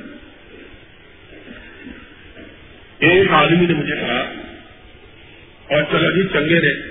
[3.00, 4.20] ایک آدمی نے مجھے کہا
[5.70, 6.91] اور چلو جی چنگے نے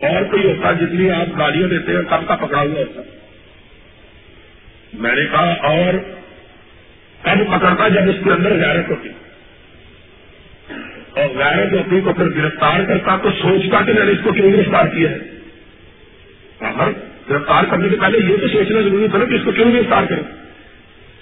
[0.00, 3.00] اور کوئی ہوتا جتنی آپ گاڑیاں دیتے ہیں کب کا پکڑا ہوا ہوتا
[4.92, 5.94] میں نے کہا، اور
[7.22, 9.08] کب پکڑتا جب اس کے اندر غیرت ہوتی۔
[11.10, 14.52] اور غیرت ہوتی تو پھر گرفتار کرتا تو سوچتا کہ میں نے اس کو کیوں
[14.52, 15.18] گرفتار کیا ہے؟
[17.30, 20.22] گرفتار کرنے سے پہلے یہ تو سوچنا ضروری تھا کہ اس کو کیوں گرفتار کریں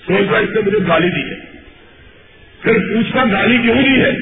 [0.06, 1.36] سوچ رہا اس نے مجھے گالی دی ہے۔
[2.60, 4.12] پھر پوچھتا، گالی کیوں دی ہے؟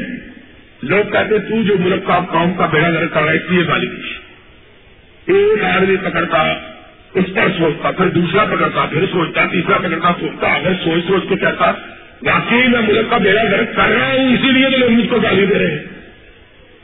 [0.82, 3.66] لوگ کہتے، تو جو ملک کا قوم کا بیڑا گھر کر رہا ہے، اس لیے
[3.66, 4.25] گالی دی
[5.26, 6.42] ایک آدمی پکڑتا،
[7.14, 11.36] اس پر سوچتا، پھر دوسرا پکڑتا، پھر سوچتا، تیسرا پکڑتا، سوچتا اگر سوچ سوچ کے
[11.36, 11.70] کہتا،
[12.22, 15.20] واقعی میں ملک کا بیڑا گھر کر رہا ہوں، اسی لیے تو لوگ مجھ کو
[15.20, 15.84] گالی دے رہے ہیں۔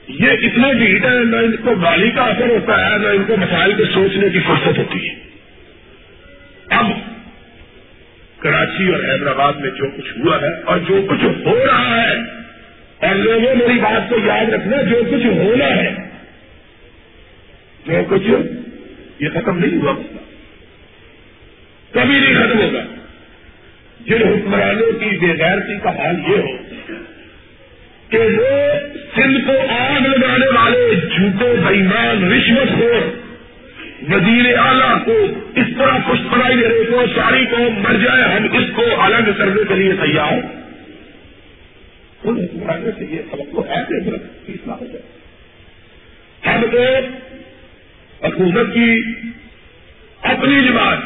[0.08, 3.36] یہ اتنے ڈیٹ ہے، نہ ان کو گالی کا اثر ہوتا ہے، نہ ان کو
[3.36, 5.14] مسائل کے سوچنے کی فرصت ہوتی ہے۔
[6.70, 6.86] اب
[8.38, 12.16] کراچی اور حیدرآباد میں جو کچھ ہوا ہے اور جو کچھ ہو رہا ہے،
[13.00, 16.01] اور لوگوں میری بات کو یاد رکھنا، جو کچھ ہونا ہے
[17.92, 18.28] جو کچھ
[19.22, 19.92] یہ ختم نہیں ہوا۔
[21.90, 22.80] کبھی نہیں ختم ہوگا۔
[24.00, 26.56] جن حکمرانوں کی بے غیرتی کا حال یہ ہو
[28.08, 28.72] کہ وہ
[29.16, 33.10] سندھ کو آگ لگانے والے جھوٹے بےمان رشوت ہو
[34.08, 35.12] وزیر اعلیٰ کو
[35.56, 39.30] اس طرح پشت پڑائی دے رہے کو ساری کو مر جائے، ہم اس کو الگ
[39.36, 40.62] کرنے کے لیے تیار
[42.26, 44.10] حکمرانوں سے یہ سبق کو ایسے
[44.66, 45.02] ہو جائے۔
[46.46, 46.78] ہم تو
[48.24, 49.02] حکومت کی
[50.22, 50.98] اپنی جماعت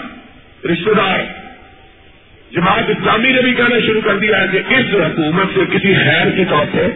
[0.66, 1.18] رشتے دار،
[2.52, 6.30] جماعت اسلامی نے بھی کہنا شروع کر دیا ہے کہ اس حکومت سے کسی خیر
[6.30, 6.86] کی طور سے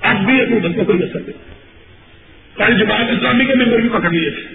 [0.00, 1.50] اب بھی حکومت کو کوئی اثر نہیں۔
[2.56, 4.54] کل جماعت اسلامی کے ممبر بھی پکڑ لیے تھے۔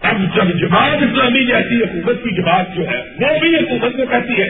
[0.00, 4.42] اب جب جماعت اسلامی جیسی حکومت کی جماعت جو ہے، وہ بھی حکومت کو کہتی
[4.42, 4.48] ہے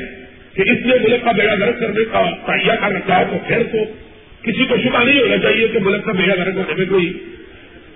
[0.55, 3.63] کہ اس نے ملک کا بیڑا گرد کرنے کا تہیا کر رکھا ہے تو پھر
[3.63, 4.10] تو
[4.43, 7.19] کسی کو شبہ نہیں ہونا چاہیے کہ ملک کا بیڑا گرد کرنے میں کوئی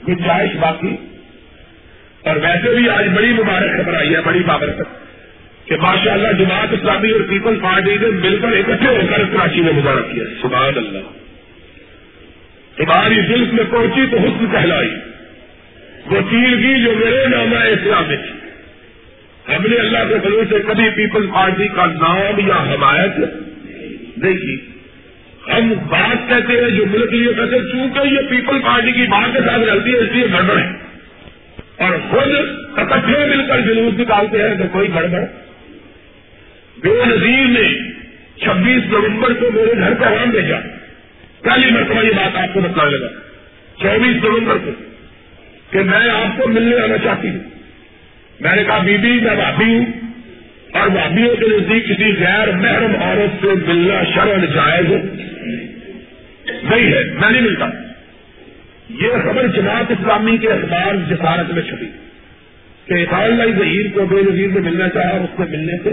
[0.09, 0.97] گنجائش باقی۔
[2.23, 5.05] اور ویسے بھی آج بڑی مبارک خبر آئی ہے، بڑی بابرکت،
[5.69, 9.61] کہ ماشاء اللہ جماعت اسلامی اور پیپل پارٹی نے مل کر اکٹھے ہو کر کراچی
[9.61, 10.99] میں مبارک کیا سبحان اللہ
[12.77, 14.91] تمہاری دل میں پہنچی تو حسن کہلائی۔
[16.07, 18.33] وہ تیر جو میرے نام ہے اسلام میں تھی
[19.55, 23.19] ہم نے اللہ کے فضل سے کبھی پیپل پارٹی کا نام یا حمایت
[24.17, 24.74] نہیں کی۔
[25.49, 29.33] ہم بات کہتے ہیں جو ملک لیے کہتے ہیں، چونکہ یہ پیپل پارٹی کی بات
[29.33, 30.69] کے ساتھ رہتی ہے، اس لیے گڑبڑ ہے۔
[31.77, 32.29] اور خود
[32.79, 35.21] اکٹھے مل کر جلوس نکالتے ہیں تو کوئی گڑبڑ۔
[36.83, 37.91] بے نظیر نے
[38.41, 40.57] چھبیس نومبر کو میرے گھر کا نام بھیجا۔
[41.43, 43.09] پہلی مرتبہ یہ بات آپ کو بتانے لگا۔
[43.83, 44.71] چوبیس نومبر کو
[45.71, 47.39] کہ میں آپ کو ملنے آنا چاہتی ہوں۔
[48.41, 49.87] میں نے کہا بی بی میں بھابھی ہوں۔
[50.73, 54.87] اور بھابھیوں کے نزدیک کسی غیر محرم عورت سے ملنا شرم جائز
[56.71, 57.67] نہیں ہے، میں نہیں ملتا۔
[58.91, 61.87] یہ خبر جماعت اسلامی کے اخبار جسارت میں چھپی۔
[62.87, 65.91] کہ اللہ ظہیر کو بے نظیر میں ملنا چاہا اس سے ملنے سے۔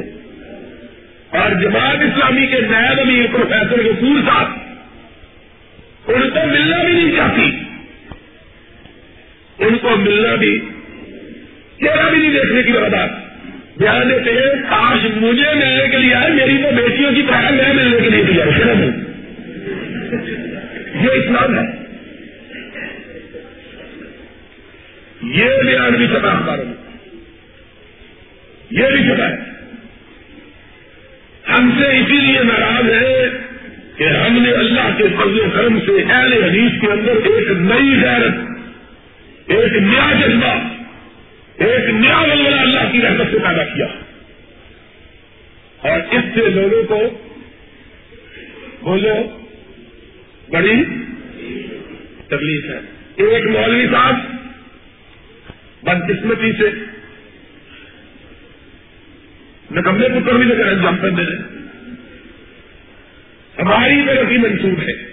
[1.29, 4.47] اور جماعت اسلامی کے نائب امیر پروفیسر غفور صاحب،
[6.07, 7.51] ان کو ملنا بھی نہیں چاہتی۔
[9.59, 10.59] ان کو ملنا بھی،
[11.81, 13.09] چہرہ بھی نہیں دیکھنے کی بات
[13.79, 14.31] دھیان دیتے
[14.69, 18.23] کاش مجھے ملنے کے لیے آئے، میری تو بیٹیوں کی طرح میں ملنے کے لیے
[18.25, 19.00] تیار شرم
[21.03, 21.81] یہ اسلام ہے۔
[25.23, 26.63] یہ بیان بھی چکا ہمارے
[28.71, 29.51] یہ بھی چکا ہے۔
[31.49, 33.29] ہم سے اسی لیے ناراض ہے
[33.97, 38.01] کہ ہم نے اللہ کے فضل و کرم سے اہل حدیث کے اندر ایک نئی
[38.03, 38.35] غیرت،
[39.47, 40.55] ایک نیا جذبہ،
[41.57, 43.85] ایک نیا ولولہ اللہ کی رحمت سے پیدا کیا۔
[45.77, 47.01] اور اس سے لوگوں کو
[48.81, 49.40] بولو
[50.51, 50.83] بڑی
[52.27, 52.79] تکلیف ہے۔
[53.15, 54.15] ایک مولوی صاحب
[55.83, 56.69] بدقسمتی سے
[59.71, 61.37] نکمے پتر بھی لگا انجام کر دے رہے
[63.61, 65.11] ہماری ترقی منسوخ ہے۔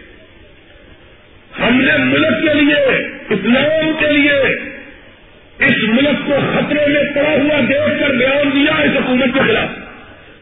[1.61, 2.97] ہم نے ملک کے لیے،
[3.31, 4.41] اسلام کے لیے
[5.67, 9.69] اس ملک کو خطرے میں پڑا ہوا دیکھ کر بیان دیا اس حکومت کے خلاف۔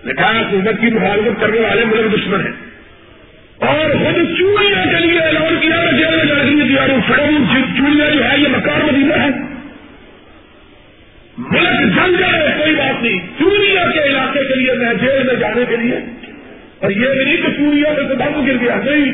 [0.06, 2.65] لکھا حکومت کی مخالفت کرنے والے ملک دشمن ہیں۔
[3.58, 7.00] اور خود چوڑیاں کے لیے اعلان کیا جیل میں جانے کے لیے تیار ہوں
[7.78, 9.28] چوڑیاں جو ہے یہ مکار مدینہ ہے۔
[11.38, 15.64] ملک جل جائے، کوئی بات نہیں۔ چوریا کے علاقے کے لیے میں جیل میں جانے
[15.68, 15.98] کے لیے،
[16.78, 19.12] اور یہ نہیں کہ چوریا میں تو دم گر گیا، نہیں۔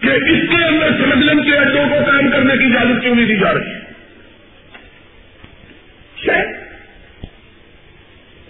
[0.00, 3.36] کہ اس کے اندر سمجھلن کے اڈوں کو کام کرنے کی اجازت کیوں نہیں دی
[3.36, 3.84] جا رہی؟
[6.30, 6.64] ہے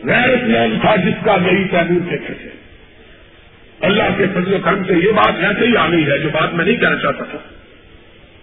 [0.04, 2.53] نام تھا جس کا نئی تیمور کہتے تھے۔
[4.18, 6.64] کے فضل و کرم سے یہ بات ایسے ہی آ گئی ہے جو بات میں
[6.64, 7.38] نہیں کہنا چاہتا تھا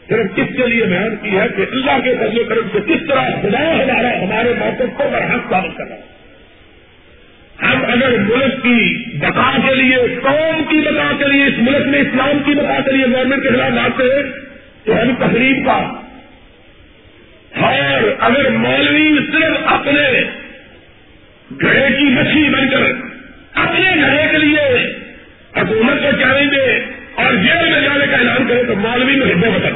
[0.10, 3.08] صرف کس کے لیے بیان کی ہے کہ اللہ کے فضل و کرم سے کس
[3.08, 6.10] طرح خدا ہمارا ہمارے موقف کو برحق ثابت کر رہا ہے
[7.64, 12.00] ہم اگر ملک کی بقا کے لیے، قوم کی بقا کے لیے، اس ملک میں
[12.00, 14.24] اسلام کی بقا کے لیے گورنمنٹ کے خلاف آتے ہیں
[14.86, 15.92] تو ہم تقریب کا
[17.62, 20.22] اور اگر مولوی صرف اپنے
[21.62, 22.82] گھڑے کی مچھلی بن کر
[23.54, 25.01] اپنے گھڑے کے لیے
[25.58, 29.47] حکومت کو چیلنج دے اور جیل میں جانے کا اعلان کرے تو مولوی میں ہدے
[29.47, 29.76] وطن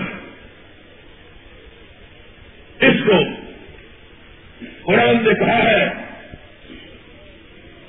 [2.82, 3.24] اس کو
[4.84, 5.90] قرآن نے کہا ہے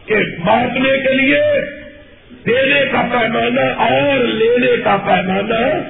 [0.06, 0.14] کہ
[0.44, 1.40] بانٹنے کے لیے
[2.46, 5.80] دینے کا پیمانہ اور لینے کا پیمانہ۔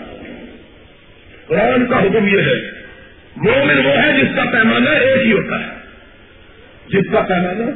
[1.47, 2.71] قرآن کا حکم یہ ہے،
[3.37, 5.73] مومن وہ ہے جس کا پیمانہ ایک ہی ہوتا ہے۔
[6.89, 7.71] جس کا پیمانہ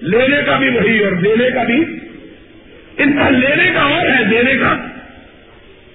[0.00, 1.99] لینے کا بھی وہی اور دینے کا بھی
[3.02, 4.68] ان کا لینے کا اور ہے دینے کا۔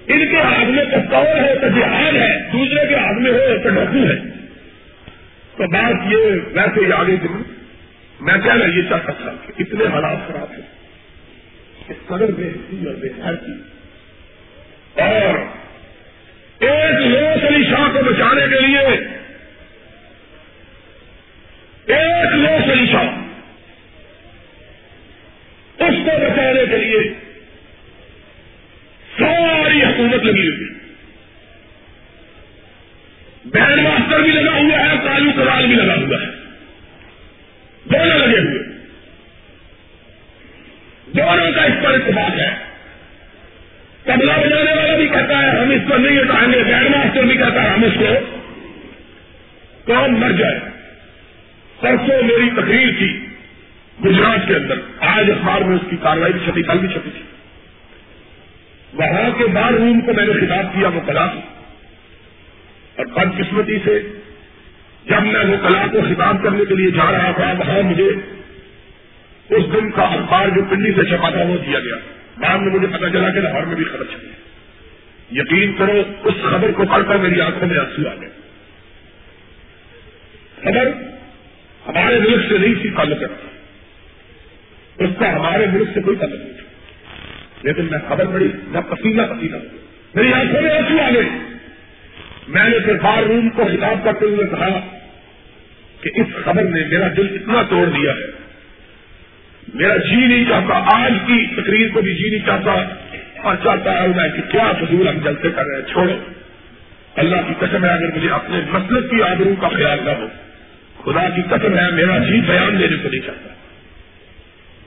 [0.06, 3.68] ان کے ہاتھ میں کستور ہے تو جہاد ہے، دوسرے کے ہاتھ میں ہو تو
[3.68, 4.16] ڈاکو ہے۔
[5.56, 6.16] تو بات یہ
[6.52, 7.42] ویسے ہی آگے چلوں
[8.20, 10.76] میں کہنا یہ چاہتا تھا کہ اتنے حالات خراب ہیں۔
[11.86, 13.52] کہ صدر بے حسی اور بے خیر کی
[15.00, 15.38] اور
[16.58, 18.78] ایک لوس علی شاہ کو بچانے کے لیے
[21.96, 23.25] ایک لوس علی شاہ۔
[25.78, 27.12] اس کو بچانے کے لیے
[29.18, 30.68] ساری حکومت لگی ہوئی
[33.44, 36.26] بینڈ ماسٹر بھی لگا ہوا ہے کالو کلال بھی لگا ہوا ہے۔
[37.84, 38.62] دونوں لگے ہوئے۔
[41.06, 42.54] دونوں کا اس پر اتفاق ہے۔
[44.02, 47.36] تبلا بجانے والا بھی کہتا ہے، ہم اس پر نہیں ہٹائیں گے۔ گینڈ ماسٹر بھی
[47.36, 48.06] کہتا ہے، ہم اس کو
[49.86, 50.60] کام مر جائے۔
[51.80, 53.26] پرسوں میری تقریر تھی
[54.04, 54.74] گجرات کے اندر۔
[55.16, 57.22] آج اخبار میں اس کی کاروائی بھی چھپی کل بھی چھپی تھی۔
[58.92, 61.24] وہاں کے بار روم کو میں نے خطاب کیا وہ کلا
[62.96, 64.00] اور بدقسمتی سے
[65.04, 68.08] جب میں وہ کلا کو خطاب کرنے کے لیے جا رہا تھا، وہاں مجھے
[69.50, 71.96] اس دن کا اخبار جو پنڈی سے چھپا تھا وہ دیا گیا۔
[72.38, 74.26] بعد میں مجھے پتا چلا کہ لاہور میں بھی خبر چھپی
[75.40, 78.28] یقین کرو، اس خبر کو پڑھ کر میری آنکھوں میں آنسو آ گئے۔
[80.62, 80.88] خبر
[81.88, 83.45] ہمارے ملک سے نہیں تھی تعلق رکھتا
[84.98, 86.62] اس کا ہمارے ملک سے کوئی تعلق نہیں۔ تھا
[87.62, 89.56] لیکن میں خبر پڑی میں پسینہ پسینہ۔
[90.14, 91.28] میری آنکھوں میں آنسو آ گئے۔
[92.48, 94.80] میں نے پھر بار روم کو خطاب کرتے ہوئے کہا
[96.00, 98.46] کہ اس خبر نے میرا دل اتنا توڑ دیا ہے۔
[99.74, 102.70] میرا جی نہیں چاہتا، آج کی تقریر کو بھی جی نہیں چاہتا۔
[103.42, 106.12] اور چاہتا ہے میں کہ کیا فضول ہم جلتے کر رہے ہیں، چھوڑو۔
[107.16, 110.26] اللہ کی قسم ہے، اگر مجھے اپنے مسلک کی آبرو کا خیال نہ ہو،
[111.04, 113.55] خدا کی قسم ہے، میرا جی بیان دینے کو نہیں چاہتا۔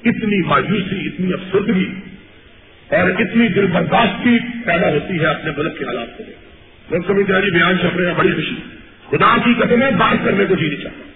[0.05, 1.93] اتنی مایوسی، اتنی افسردگی
[2.87, 6.23] اور اتنی دل برداشتی پیدا ہوتی ہے اپنے ملک کے حالات کو
[6.91, 8.55] لوگ کبھی جی بیان چھپ رہے ہیں، بڑی خوشی۔
[9.09, 11.09] خدا کی قسم ہے بات کرنے کو جی نہیں چاہتا۔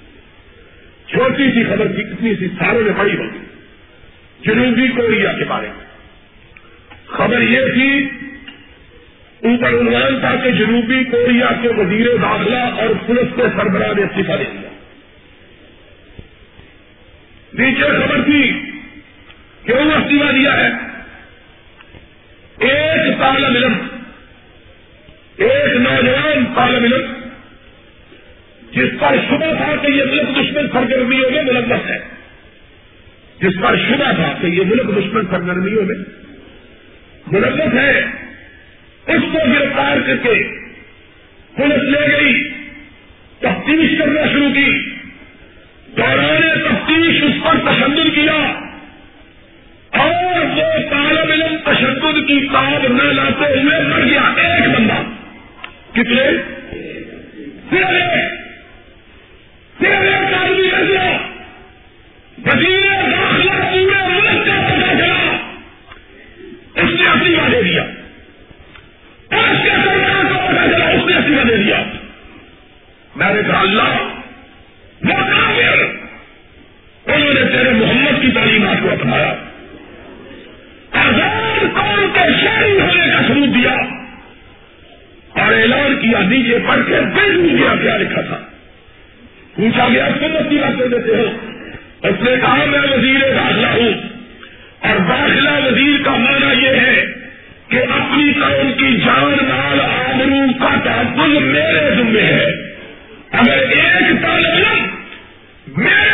[1.12, 3.40] چھوٹی سی خبر تھی کتنی سی سارے میں بڑی ہوگی۔
[4.46, 5.86] جنوبی کوریا کے بارے میں۔
[7.06, 8.10] خبر یہ تھی،
[9.44, 14.36] اوپر عنوان تھا کہ جنوبی کوریا کے وزیر داخلہ اور پولیس کے سربراہ نے استعفا
[14.36, 14.70] دے دیا۔
[17.54, 18.73] نیچے خبر تھی
[19.66, 20.70] کیوں استعفا دیا ہے۔
[22.60, 23.74] ایک طالب علم
[25.38, 27.14] ایک نوجوان طالب علم
[28.72, 32.00] جس پر شبہ تھا کہ یہ ملک دشمن سرگرمیوں میں ملوث ہے۔
[33.42, 35.96] جس پر شبہ تھا کہ یہ ملک دشمن سرگرمیوں میں
[37.32, 38.00] ملوث ہے۔
[39.08, 40.60] اس کو گرفتار کر کے
[41.58, 42.50] پولیس لے گئی۔
[43.40, 44.90] تفتیش کرنا شروع کی۔
[45.98, 48.63] دوران تفتیش اس پر تشدد کیا۔
[49.98, 55.04] اور وہ طالب علم تشدد کی کام نہ لاتے ہوئے مر گیا ایک بندہ۔
[55.92, 56.24] کتنے؟
[57.70, 58.32] صرف ایک
[59.80, 61.18] صرف ایک آدمی مر گیا۔
[62.46, 65.38] وزیر داخلہ پورے ملک کا پتا چلا
[66.76, 67.84] اس نے اپنی دے دیا۔
[69.30, 71.84] اس کے سرکار کو پتا چلا اس نے اپنی دے دیا۔
[73.16, 74.20] میں نے کہا، اللہ
[75.04, 75.78] وہ کافر
[77.06, 79.34] انہوں نے تیرے محمد کی تعلیمات کو اپنایا۔
[81.84, 83.72] قوم کے شہری ہونے کا ثبوت دیا
[85.44, 88.38] اور اعلان کیا نیچے پڑھ کے دیکھ گیا کیا لکھا تھا۔
[89.56, 91.26] پوچھا گیا سنت کی باتیں دیتے ہو؟
[92.04, 93.94] اس نے کہا، میں وزیر داخلہ ہوں۔
[94.80, 97.06] اور داخلہ وزیر کا معنی یہ ہے
[97.68, 102.46] کہ اپنی قوم کی جان، مال، آبرو کا تحفظ میرے ذمے ہے۔
[103.32, 104.88] اگر ایک طالب علم
[105.78, 106.13] میرے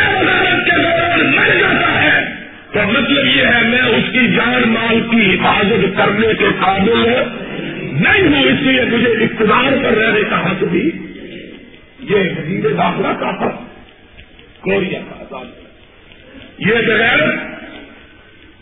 [3.10, 6.98] مطلب یہ ہے، میں اس کی جان مال کی حفاظت کرنے کے قابل
[7.92, 10.90] نہیں ہوں، اس لیے مجھے اقتدار پر رہنے کا حق بھی۔
[12.00, 13.62] یہ وزیر داخلہ کا حق
[14.60, 15.44] کوریا کا آزاد
[16.58, 17.18] یہ بغیر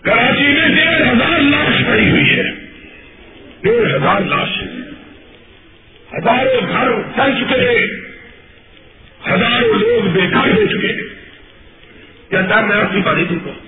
[0.03, 2.51] کراچی میں ڈیڑھ ہزار لاش پڑی ہوئی ہے۔
[3.63, 4.63] ڈیڑھ ہزار لاش۔
[6.19, 7.87] ہزاروں گھر چل چکے ہیں۔
[9.33, 11.03] ہزاروں لوگ بیکار ہو چکے ہیں۔
[12.31, 13.68] کیا سر میں آپ کی؟ بات تم جی کو۔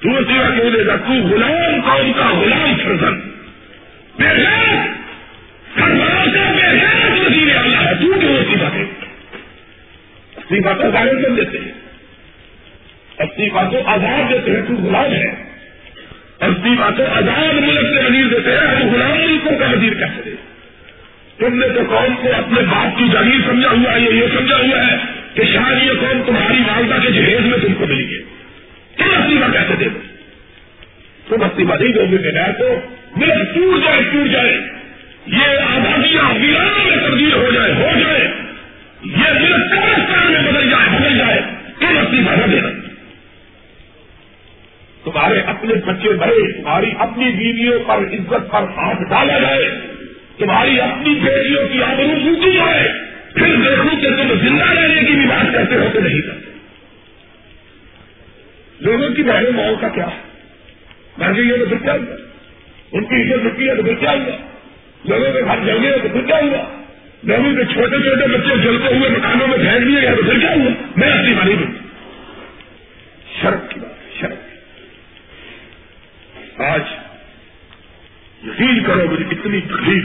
[0.00, 3.18] تو سیوا کیوں تو غلام قوم کا غلام فرزن
[4.18, 4.44] بے
[5.74, 8.82] سربراہ کا بے وزیر اللہ ہے۔ تو کیوں استعفا دے
[10.36, 11.72] استعفا تو ظاہر کر دیتے ہیں۔
[13.18, 15.30] استعفا تو آزاد دیتے ہیں، تو غلام ہے
[16.40, 20.30] استعفا تو آزاد ملک سے وزیر دیتے ہیں، ہم غلام ملکوں کا وزیر کیسے دے
[21.38, 24.86] تم نے تو قوم کو اپنے باپ کی جگیر سمجھا ہوا ہے، یہ سمجھا ہوا
[24.86, 24.96] ہے
[25.34, 28.37] کہ شاید یہ قوم تمہاری والدہ کے جہیز میں تم کو ملی ہے۔
[28.98, 29.98] تم استعفا کیسے دے دو
[31.28, 32.80] تم استعفا نہیں دو گے بغیر تو
[33.16, 34.60] ملک ٹوٹ جائے ٹوٹ جائے۔
[35.26, 38.28] یہ آبادیاں ویرانوں میں تبدیل ہو جائے ہو جائے۔
[39.04, 41.40] یہ ملک قبرستان میں بدل جائے بدل جائے۔
[41.78, 42.68] تم استعفا نہ دینا
[45.04, 49.70] تمہارے اپنے بچے بڑے، تمہاری اپنی بیویوں پر عزت پر ہاتھ ڈالا جائے۔
[50.38, 52.92] تمہاری اپنی بیٹیوں کی آبرو سوچی جائے۔
[53.34, 56.47] پھر دیکھوں کہ تم زندہ رہنے کی بھی بات کرتے ہو کہ نہیں کرتے
[58.80, 60.06] لوگوں کی بہنوں ماؤں کا کیا؟
[61.18, 62.16] میں یہ تو پھر کیا ہوا؟
[62.92, 64.36] ان کی عزت رکھی ہے تو پھر کیا ہوا؟
[65.04, 66.62] لوگوں کے گھر جل گئے تو پھر کیا ہوا؟
[67.22, 70.50] لوگوں کے چھوٹے چھوٹے بچے جلتے ہوئے مکانوں میں پھینک دیے گئے تو پھر کیا
[70.50, 71.72] ہوا؟ میں اپنی مانی دوں
[73.42, 74.38] شرط کی بات شرط
[76.60, 76.82] آج
[78.46, 80.04] یقین کرو مجھے کتنی تکلیف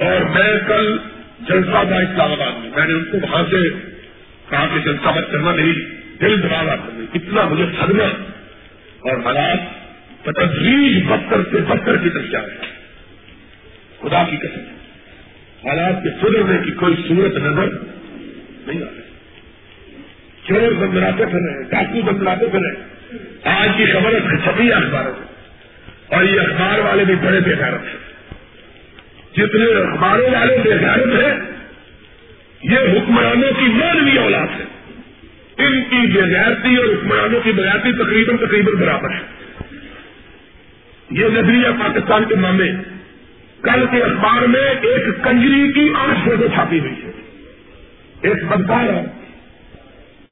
[0.00, 0.96] اور میں کل
[1.40, 3.68] جلسہ تھا اسلام آباد میں میں نے ان کو وہاں سے
[4.50, 8.02] کہا کہ جلسہ مت کرنا نہیں دل دماغ آتا اتنا مجھے صدمہ
[8.98, 9.58] اور حالات
[10.24, 12.66] تدریج بدتر سے بدتر کی طرف جا رہے
[14.02, 14.60] خدا کی قسم۔
[15.68, 17.66] حالات کے سدھرنے کی کوئی صورت نظر
[18.66, 19.02] نہیں آ رہی
[20.48, 22.92] چور بندراتے پھر رہے ڈاکو بندراتے پھر رہے
[23.44, 25.26] آج کی خبر چھپی اخباروں میں۔
[26.08, 28.12] اور یہ اخبار والے بھی بڑے بےغیرت ہیں۔
[29.36, 31.34] جتنے اخباروں والے بےغیرت ہیں،
[32.62, 34.71] یہ حکمرانوں کی مانوی اولاد ہے
[35.58, 39.20] ان کی بےغیرتی اور حکمرانوں کی بغیرتی تقریباً تقریباً برابر ہے۔
[41.10, 42.72] یہ نظریہ پاکستان کے معاملے
[43.62, 47.10] کل کے اخبار میں ایک کنجری کی آٹھ فوٹو چھاپی ہوئی ہے۔
[48.22, 49.21] ایک بدکار ہے۔